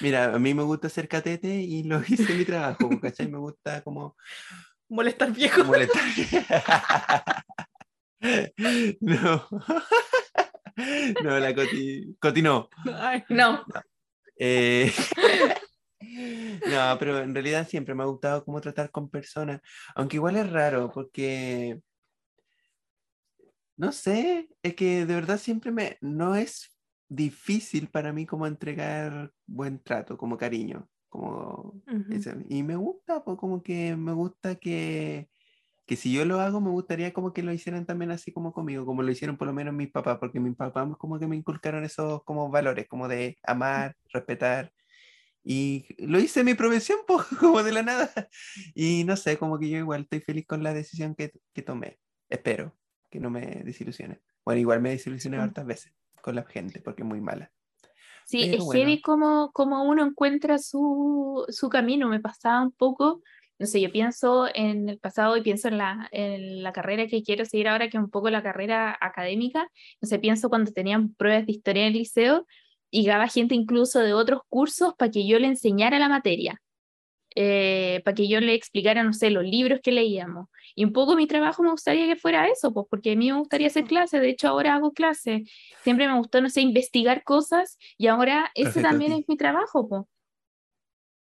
[0.00, 3.28] Mira, a mí me gusta hacer catete y lo hice en mi trabajo, ¿cachai?
[3.28, 4.16] Me gusta como
[4.88, 5.64] Molestar viejo.
[5.64, 6.02] molestar.
[9.00, 9.48] No.
[11.24, 12.68] No, la Coti, Coti no.
[12.94, 13.64] Ay, No,
[14.44, 14.90] Eh,
[16.66, 19.60] No, pero en realidad siempre me ha gustado cómo tratar con personas,
[19.94, 21.80] aunque igual es raro porque,
[23.76, 26.76] no sé, es que de verdad siempre me, no es
[27.08, 32.14] difícil para mí como entregar buen trato, como cariño, como ujú.
[32.14, 35.28] ese- y me gusta, pues como que me gusta que,
[35.86, 38.86] que si yo lo hago, me gustaría como que lo hicieran también así como conmigo,
[38.86, 41.84] como lo hicieron por lo menos mis papás, porque mis papás como que me inculcaron
[41.84, 44.72] esos como valores, como de amar, respetar.
[45.44, 48.10] Y lo hice en mi profesión, pues, como de la nada.
[48.74, 51.98] Y no sé, como que yo igual estoy feliz con la decisión que, que tomé.
[52.28, 52.76] Espero
[53.10, 54.20] que no me desilusione.
[54.44, 55.42] Bueno, igual me desilusioné Sí.
[55.42, 57.50] hartas veces con la gente, porque es muy mala.
[58.24, 58.78] sí, Pero es bueno.
[58.80, 62.08] heavy como, como uno encuentra su, su camino.
[62.08, 63.20] Me pasaba un poco,
[63.62, 67.22] no sé, yo pienso en el pasado y pienso en la, en la carrera que
[67.22, 69.68] quiero seguir ahora, que es un poco la carrera académica.
[70.00, 72.44] No sé, pienso cuando tenían pruebas de historia en el liceo
[72.90, 76.60] y llegaba gente incluso de otros cursos para que yo le enseñara la materia.
[78.04, 80.48] para que yo le explicara, no sé, los libros que leíamos.
[80.74, 83.38] Y un poco mi trabajo me gustaría que fuera eso, pues porque a mí me
[83.38, 85.48] gustaría hacer clases, de hecho ahora hago clases.
[85.84, 89.88] Siempre me gustó, no sé, investigar cosas y ahora ese Perfecto, también es mi trabajo,
[89.88, 90.02] pues.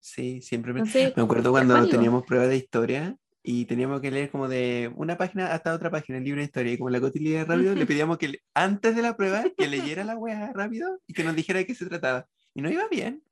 [0.01, 0.81] Sí, siempre me...
[0.81, 5.17] Entonces, Me acuerdo cuando teníamos pruebas de historia y teníamos que leer como de una
[5.17, 7.87] página hasta otra página, el libro de historia, y como la Coti leía rápido, le
[7.87, 11.59] pedíamos que antes de la prueba que leyera la wea rápido y que nos dijera
[11.59, 12.27] de qué se trataba.
[12.55, 13.23] Y no iba bien.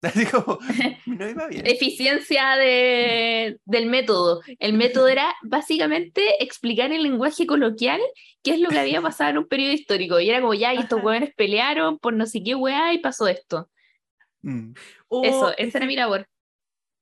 [0.02, 0.58] Así como,
[1.04, 1.66] no iba bien.
[1.66, 4.40] eficiencia de, del método.
[4.58, 8.00] El método era básicamente explicar en lenguaje coloquial
[8.42, 10.18] qué es lo que había pasado en un periodo histórico.
[10.18, 11.06] Y era como, ya, y estos Ajá.
[11.06, 13.68] hueones pelearon por no sé qué hueá y pasó esto.
[14.42, 14.72] Mm.
[15.22, 16.26] Eso, ese- esa era mi labor.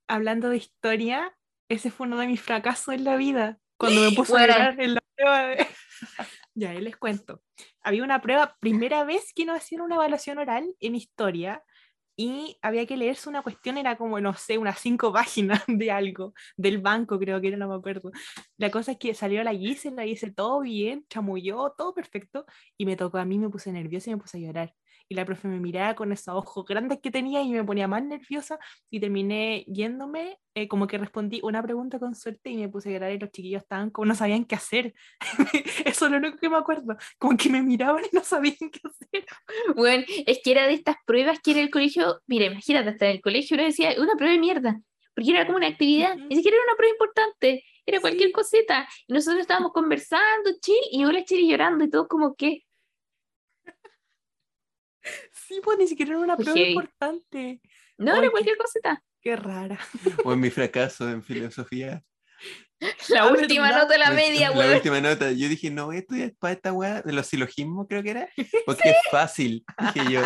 [0.09, 1.36] hablando de historia,
[1.68, 3.59] ese fue uno de mis fracasos en la vida.
[3.76, 5.66] Cuando me puse a llorar en la prueba de...
[6.55, 7.43] ya, ahí les cuento.
[7.82, 11.62] Había una prueba, primera vez que nos hacían una evaluación oral en historia
[12.16, 15.12] y había que leerse una cuestión, era como, no sé, unas cinco
[15.61, 18.11] páginas de algo, del banco creo que era, no me acuerdo.
[18.57, 22.45] La cosa es que salió la Giselle, la Giselle todo bien, chamulló, todo perfecto,
[22.76, 24.74] y me tocó a mí, me puse nerviosa y me puse a llorar.
[25.11, 28.03] Y la profe me miraba con esos ojos grandes que tenía y me ponía más
[28.05, 28.59] nerviosa
[28.91, 32.93] y terminé yéndome, eh, como que respondí una pregunta con suerte y me puse a
[32.93, 34.95] llorar y los chiquillos estaban como no sabían qué hacer.
[35.87, 38.81] Eso es lo único que me acuerdo, como que me miraban y no sabían qué
[38.85, 39.27] hacer.
[39.75, 43.13] Bueno, es que era de estas pruebas que en el colegio, mire, imagínate, hasta en
[43.13, 44.81] el colegio uno decía, una prueba de mierda,
[45.15, 48.33] porque era como una actividad, ni siquiera era una prueba importante, era cualquier Sí.
[48.33, 48.87] cosita.
[49.07, 52.65] Y nosotros estábamos conversando, chill, y yo la chill llorando y todo como que,
[55.33, 57.61] Sí, pues ni siquiera era una prueba importante.
[57.99, 59.03] no, Ay, era qué- cualquier cosita.
[59.21, 59.79] Qué rara.
[60.25, 62.03] O en mi fracaso en filosofía.
[63.09, 63.83] La Ah, última ¿verdad?
[63.83, 64.75] nota de la Me- media, La weón.
[64.77, 65.33] última nota.
[65.33, 68.29] Yo dije, no, esto es para esta weá de los silogismos, creo que era.
[68.67, 69.65] Porque es fácil.
[69.95, 70.21] Dije yo,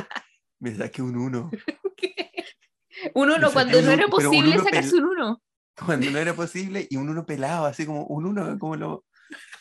[0.58, 1.50] me saqué un uno.
[3.14, 5.42] Un uno, saqué cuando un no era un posible uno sacarse un uno.
[5.74, 9.04] Cuando no era posible, y un uno pelado, así como un uno, como lo.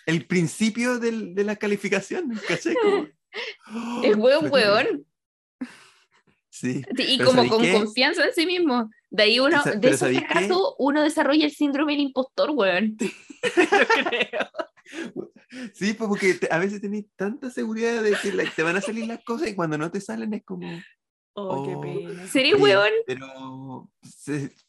[0.06, 2.76] El principio del- de la calificación, ¿cachai?
[2.76, 3.08] Como,
[4.04, 4.84] Es weón, fue terrible.
[4.92, 5.06] weón.
[6.54, 6.84] Sí.
[6.98, 7.74] Sí, Y como ¿sabéis con qué?
[7.74, 8.90] confianza en sí mismo.
[9.10, 10.26] De ahí uno, de pero ese ¿sabéis qué?
[10.28, 12.98] fracaso, uno desarrolla el síndrome del impostor, weón.
[13.00, 13.08] Yo
[14.10, 14.48] creo.
[15.74, 18.82] Sí, pues porque te- a veces tenés tanta seguridad de que la- te van a
[18.82, 20.66] salir las cosas y cuando no te salen es como.
[21.34, 21.82] Oh, qué Oh.
[21.82, 22.28] pena.
[22.28, 22.92] ¿Sería weón?
[23.06, 23.90] Pero,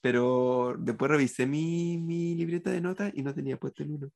[0.00, 4.10] pero después revisé mi, mi libreta de notas y no tenía puesto el uno.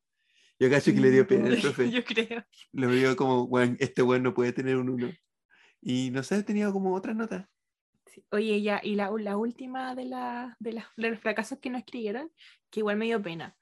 [0.58, 1.90] Yo cacho que le dio pena al profe.
[1.90, 2.44] Yo creo.
[2.72, 5.10] Lo vio como, "Weón, este weón no puede tener un uno.
[5.82, 7.46] Y no sé, tenía como otras notas.
[8.16, 8.24] Sí.
[8.30, 11.78] Oye, ya, y la, la última de, la, de, la- de los fracasos que no
[11.78, 12.32] escribieron,
[12.70, 13.56] que igual me dio pena.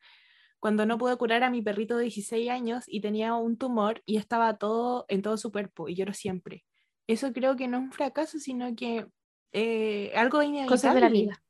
[0.61, 4.17] Cuando no pude curar a mi perrito de 16 años y tenía un tumor y
[4.19, 6.65] estaba todo en todo su cuerpo y lloro siempre.
[7.07, 9.07] Eso creo que no es un fracaso, sino que
[9.53, 10.69] eh, algo inevitable.
[10.77, 11.43] Cosas de la vida.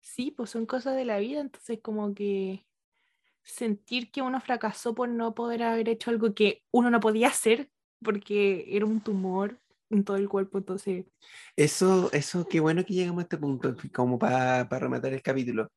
[0.00, 2.66] Sí, pues son cosas de la vida, entonces como que
[3.42, 7.70] sentir que uno fracasó por no poder haber hecho algo que uno no podía hacer
[8.02, 9.60] porque era un tumor
[9.90, 11.06] en todo el cuerpo, entonces
[11.56, 15.68] Eso, eso, qué bueno que llegamos a este punto, como para rematar el capítulo.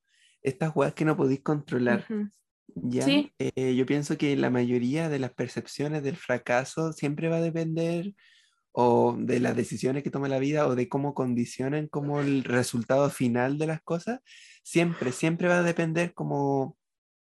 [0.42, 2.10] Estas weas que no podéis controlar.
[2.10, 2.30] ujú,
[2.76, 3.06] ¿ya?
[3.06, 3.32] Sí.
[3.40, 8.14] Eh, yo pienso que la mayoría de las percepciones del fracaso siempre va a depender
[8.74, 13.10] o de las decisiones que toma la vida o de cómo condicionan como el resultado
[13.12, 14.22] final de las cosas,
[14.64, 16.78] siempre, siempre va a depender como,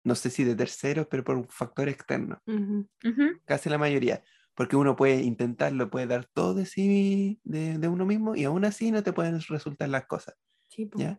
[0.05, 2.87] no sé si de terceros, pero por un factor externo, ujú.
[3.05, 3.39] Ujú.
[3.45, 4.23] casi la mayoría.
[4.59, 8.65] Porque uno puede intentarlo, puede dar todo de sí, de, de uno mismo, y aún
[8.65, 10.35] así no te pueden resultar las cosas.
[10.67, 10.89] Sí.
[10.95, 11.17] ¿ya?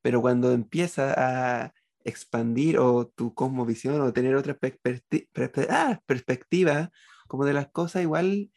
[0.00, 5.28] Pero cuando empieza a expandir o tu cosmovisión o tener otra perspecti-
[5.68, 6.90] ah, perspectiva
[7.26, 8.50] como de las cosas, igual,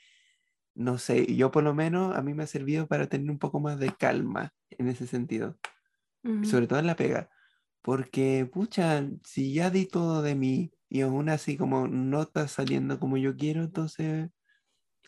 [0.75, 3.59] no sé, yo por lo menos a mí me ha servido para tener un poco
[3.59, 5.57] más de calma en ese sentido,
[6.23, 6.45] Ujú.
[6.45, 7.29] sobre todo en la pega,
[7.81, 12.99] porque, pucha, si ya di todo de mí y aún así como no está saliendo
[12.99, 14.29] como yo quiero, entonces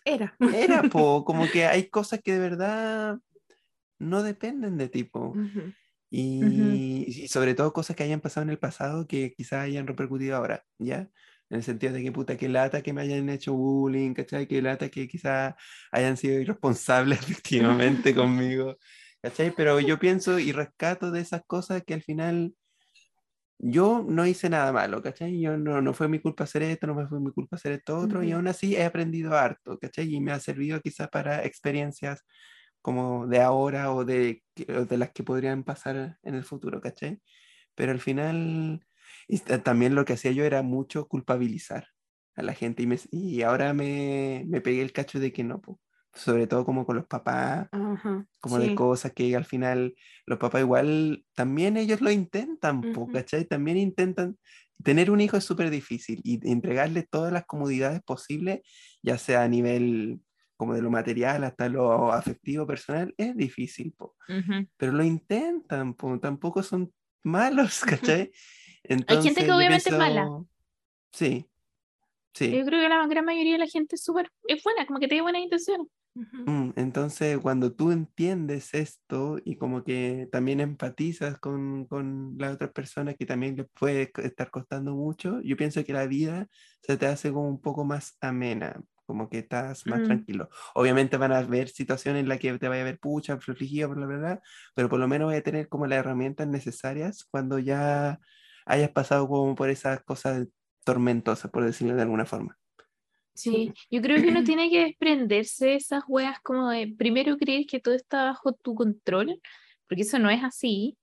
[0.06, 0.34] Era.
[0.40, 3.20] era, po, como que hay cosas que de verdad
[4.00, 5.32] no dependen de ti, po.
[5.32, 5.74] Ujú.
[6.10, 10.38] Y, y sobre todo cosas que hayan pasado en el pasado que quizás hayan repercutido
[10.38, 11.10] ahora, ¿ya?
[11.50, 14.48] En el sentido de que puta, que lata que me hayan hecho bullying, ¿cachai?
[14.48, 15.56] Que lata que quizás
[15.92, 18.78] hayan sido irresponsables efectivamente conmigo,
[19.22, 19.54] ¿cachai?
[19.54, 22.54] Pero yo pienso y rescato de esas cosas que al final
[23.64, 25.40] yo no hice nada malo, ¿cachai?
[25.42, 28.24] Yo no, no fue mi culpa hacer esto, no fue mi culpa hacer esto otro,
[28.24, 30.14] y aún así he aprendido harto, ¿cachai?
[30.14, 32.24] Y me ha servido quizás para experiencias
[32.82, 37.22] como de ahora o de, o de las que podrían pasar en el futuro, ¿cachai?
[37.76, 38.86] Pero al final,
[39.28, 41.88] y ta- también lo que hacía yo era mucho culpabilizar
[42.36, 45.62] a la gente y, me, y ahora me, me pegué el cacho de que no,
[45.62, 45.80] po.
[46.14, 48.76] Sobre todo como con los papás, Ajá, como de sí.
[48.76, 49.96] cosas que al final
[50.26, 53.12] los papás igual, también ellos lo intentan, po, Ujú.
[53.12, 53.46] ¿cachai?
[53.46, 54.38] También intentan,
[54.84, 58.62] tener un hijo es súper difícil y entregarle todas las comodidades posibles,
[59.02, 60.20] ya sea a nivel
[60.58, 64.16] como de lo material hasta lo afectivo personal, es difícil, po.
[64.30, 64.68] Ujú.
[64.78, 66.94] pero lo intentan, po, tampoco son
[67.24, 67.82] malos,
[68.22, 68.32] ¿cachai?
[68.32, 70.24] que Entonces, yo obviamente es mala.
[70.24, 70.48] pienso-
[71.14, 71.46] Sí,
[72.34, 72.52] sí.
[72.58, 75.08] Yo creo que la gran mayoría de la gente es súper, es buena, como que
[75.08, 75.88] tiene buenas intenciones.
[76.46, 82.72] Mm, Entonces, cuando tú entiendes esto y como que también empatizas con, con las otras
[82.72, 86.48] personas que también les puede estar costando mucho, yo pienso que la vida
[86.82, 90.04] se te hace como un poco más amena, como que estás más Mm.
[90.04, 90.50] tranquilo.
[90.76, 94.06] Obviamente van a haber situaciones en las que te vaya a ver pucha, afligido, bla,
[94.06, 94.42] bla, bla,
[94.76, 98.20] pero por lo menos voy a tener como las herramientas necesarias cuando ya
[98.66, 100.46] hayas pasado como por esas cosas
[100.86, 102.58] tormentosas, por decirlo de alguna forma.
[103.34, 107.66] Sí, yo creo que uno tiene que desprenderse de esas weas como de primero creer
[107.66, 109.40] que todo está bajo tu control,
[109.88, 110.98] porque eso no es así.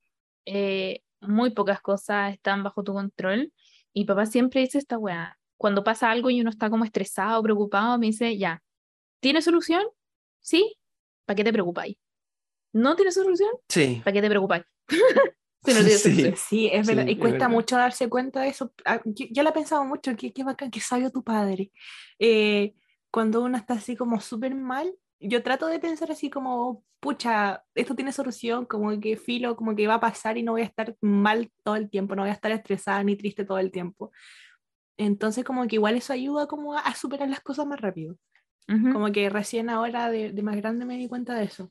[0.47, 3.53] Eh, muy pocas cosas están bajo tu control.
[3.93, 7.99] Y papá siempre dice esta wea, cuando pasa algo y uno está como estresado, preocupado,
[7.99, 8.63] me dice, ya,
[9.21, 9.85] ¿tiene solución?
[10.41, 10.77] Sí,
[11.27, 11.97] ¿para qué te preocupáis?
[12.73, 13.51] ¿No tiene solución?
[13.69, 14.01] Sí.
[14.05, 14.65] ¿Para qué te preocupáis?
[15.65, 16.35] Sí.
[16.37, 17.05] Sí, es verdad.
[17.05, 17.49] Sí, y es cuesta verdad.
[17.51, 18.73] mucho darse cuenta de eso.
[18.85, 21.71] Ah, Yo, yo lo he pensado mucho, qué, qué bacán, qué sabio tu padre.
[22.19, 22.75] Eh,
[23.11, 27.95] cuando uno está así como súper mal, yo trato de pensar así como, pucha, esto
[27.95, 30.97] tiene solución, como que filo, como que va a pasar y no voy a estar
[31.03, 34.13] mal todo el tiempo, no voy a estar estresada ni triste todo el tiempo.
[34.97, 38.17] Entonces como que igual eso ayuda como a, a superar las cosas más rápido.
[38.69, 38.93] Ujú.
[38.93, 41.71] Como que recién ahora de, de más grande me di cuenta de eso.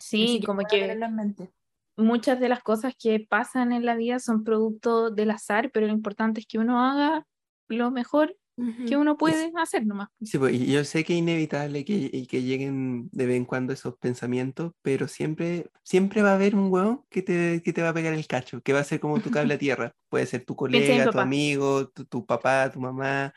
[0.00, 1.52] Sí, que como que tenerlo en mente.
[1.98, 5.92] Muchas de las cosas que pasan en la vida son producto del azar, pero lo
[5.92, 7.26] importante es que uno haga
[7.68, 8.36] lo mejor
[8.84, 8.98] que Ujú.
[8.98, 10.08] uno puede hacer nomás.
[10.22, 13.72] Sí, pues, yo sé que es inevitable que, y que lleguen de vez en cuando
[13.72, 17.90] esos pensamientos, pero siempre, siempre va a haber un hueón que te, que te va
[17.90, 19.92] a pegar el cacho, que va a ser como tu cable a tierra.
[20.10, 23.32] Puede ser tu colega, tu amigo, tu, tu papá, tu mamá,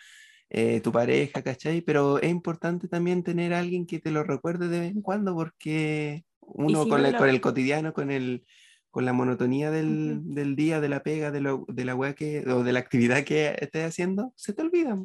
[0.50, 1.82] eh, tu pareja, ¿cachai?
[1.82, 5.34] Pero es importante también tener a alguien que te lo recuerde de vez en cuando,
[5.36, 8.46] porque uno si con, no la- te lo- con el cotidiano, con el
[8.90, 12.40] con la monotonía del, del día, de la pega, de, lo, de la weá que,
[12.50, 14.98] o de la actividad que estés haciendo, se te olvida.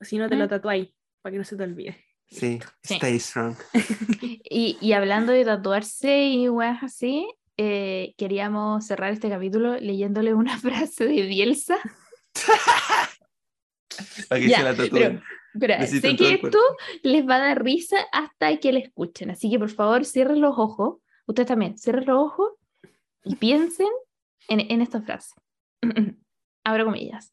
[0.00, 0.88] Si no te lo tatuáis,
[1.22, 1.96] para que no se te olvide.
[2.26, 2.94] Sí, Sí.
[2.94, 3.54] stay strong.
[4.52, 7.24] Y, y hablando de tatuarse y weas así,
[7.56, 10.58] eh, queríamos cerrar este capítulo leyéndole una
[10.94, 11.76] frase de Bielsa.
[14.28, 15.22] Para que Ya, se la tatúen.
[15.54, 16.58] Besito sé que esto
[17.02, 20.56] les va a dar risa hasta que le escuchen, así que por favor cierren los
[20.58, 22.52] ojos, ustedes también, cierren los ojos
[23.24, 23.88] y piensen
[24.48, 25.34] en, en esta frase.
[26.64, 27.32] Abro comillas.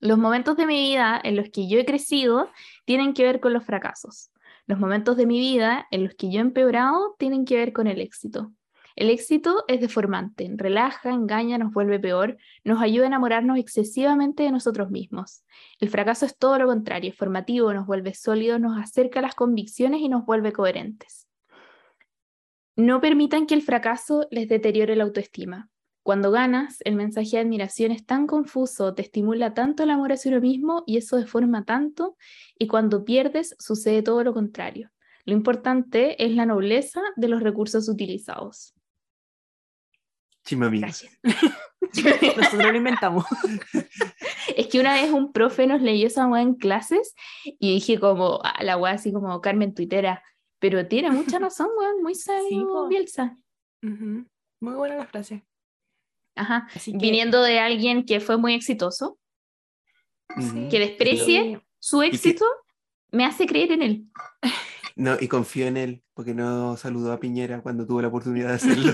[0.00, 2.50] Los momentos de mi vida en los que yo he crecido
[2.84, 4.30] tienen que ver con los fracasos.
[4.66, 7.86] Los momentos de mi vida en los que yo he empeorado tienen que ver con
[7.86, 8.52] el éxito.
[8.96, 14.50] El éxito es deformante, relaja, engaña, nos vuelve peor, nos ayuda a enamorarnos excesivamente de
[14.50, 15.44] nosotros mismos.
[15.78, 19.34] El fracaso es todo lo contrario, es formativo, nos vuelve sólidos, nos acerca a las
[19.34, 21.28] convicciones y nos vuelve coherentes.
[22.74, 25.68] No permitan que el fracaso les deteriore la autoestima.
[26.02, 30.30] Cuando ganas, el mensaje de admiración es tan confuso, te estimula tanto el amor hacia
[30.30, 32.16] uno mismo y eso deforma tanto,
[32.58, 34.90] y cuando pierdes sucede todo lo contrario.
[35.26, 38.72] Lo importante es la nobleza de los recursos utilizados.
[40.50, 41.12] Gracias.
[41.82, 43.24] Nosotros lo inventamos.
[44.56, 48.40] Es que una vez un profe nos leyó esa weá en clases y dije como,
[48.42, 50.22] a la weá así como Carmen Tuitera,
[50.58, 52.88] pero tiene mucha razón, weón, muy sabio po.
[52.88, 53.36] Bielsa.
[53.82, 54.24] Ujú.
[54.60, 55.44] Muy buena la frase.
[56.36, 59.18] Ajá, que, viniendo de alguien que fue muy exitoso,
[60.36, 60.68] Ujú.
[60.70, 62.46] que desprecie su que- éxito,
[63.10, 64.04] me hace creer en él.
[64.94, 68.54] No, y confío en él, porque no saludó a Piñera cuando tuvo la oportunidad de
[68.54, 68.92] hacerlo.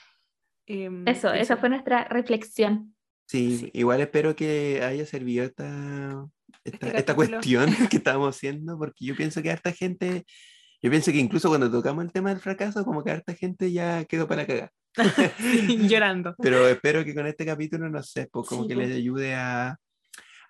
[0.68, 2.94] Em, Eso, esa fue nuestra reflexión.
[3.28, 3.70] Sí, Sí.
[3.74, 6.26] igual espero que haya servido esta,
[6.64, 10.24] esta, Este esta cuestión que estábamos haciendo, porque yo pienso que harta gente,
[10.82, 14.04] yo pienso que incluso cuando tocamos el tema del fracaso, como que harta gente ya
[14.04, 14.72] quedó para cagar.
[15.88, 16.34] llorando.
[16.38, 18.88] Pero espero que con este capítulo, no sé, pues como Sí, que pues.
[18.88, 19.68] les ayude a,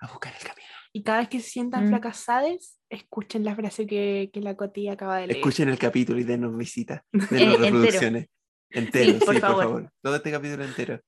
[0.00, 0.68] a buscar el camino.
[0.92, 1.88] Y cada vez que se sientan Mm.
[1.90, 5.38] fracasadas, escuchen la frase que, que la Coti acaba de leer.
[5.38, 8.26] Escuchen el capítulo y denos visita, Eh, denos reproducciones.
[8.70, 9.64] Entero, sí, por por, favor.
[9.64, 9.90] favor.
[10.02, 11.00] Todo este capítulo entero.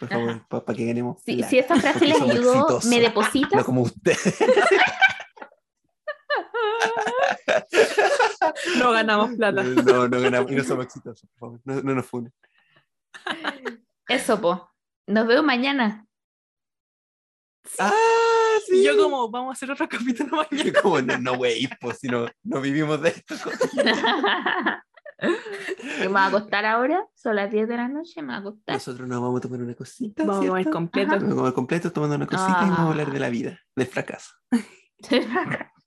[0.00, 1.20] Por favor, para que ganemos.
[1.24, 2.84] Si, esta frase les ayudó, exitosos.
[2.86, 3.64] ¿me No depositas?
[3.64, 4.16] como usted.
[8.78, 9.62] No ganamos plata.
[9.62, 11.60] No, no ganamos y no somos exitosos, por favor.
[11.64, 12.32] No, no nos funen.
[14.08, 14.70] Eso, po.
[15.06, 16.06] Nos vemos mañana.
[17.78, 17.92] Ah,
[18.72, 19.88] Y yo como, vamos a hacer otro
[20.28, 20.80] capítulo mañana.
[20.82, 23.34] Como, no, no, güey, pues si no, no vivimos de esto.
[26.00, 28.74] me voy a acostar ahora, son las 10 de la noche, me voy a acostar.
[28.76, 30.22] Nosotros nos vamos a tomar una cosita.
[30.24, 30.76] Vamos a comer ¿cierto?
[30.78, 31.10] completo.
[31.12, 31.18] Ajá.
[31.20, 33.12] Vamos a comer completo, tomando una cosita y vamos a hablar Ah.
[33.12, 34.32] de la vida, del fracaso.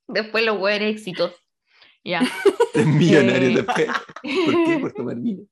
[0.08, 1.36] Después los huevos exitosos.
[2.04, 2.20] Ya.
[2.74, 3.54] Del millonario Eh.
[3.54, 3.86] después.
[3.86, 4.78] ¿Por qué?
[4.80, 5.44] Por tomar vino.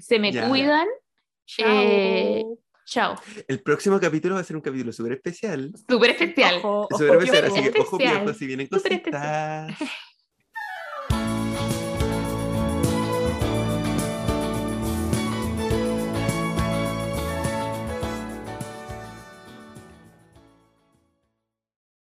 [0.00, 0.48] Se me Ya.
[0.48, 0.86] cuidan.
[1.46, 1.66] Chao.
[1.68, 2.44] Eh,
[2.90, 3.14] Chao.
[3.46, 5.72] El próximo capítulo va a ser un capítulo súper especial.
[5.88, 6.56] Súper especial.
[6.56, 7.54] Ojo, Súper ojo, especial, ojo.
[7.60, 8.16] así que ojo especial.
[8.18, 9.74] viejos, si vienen cositas.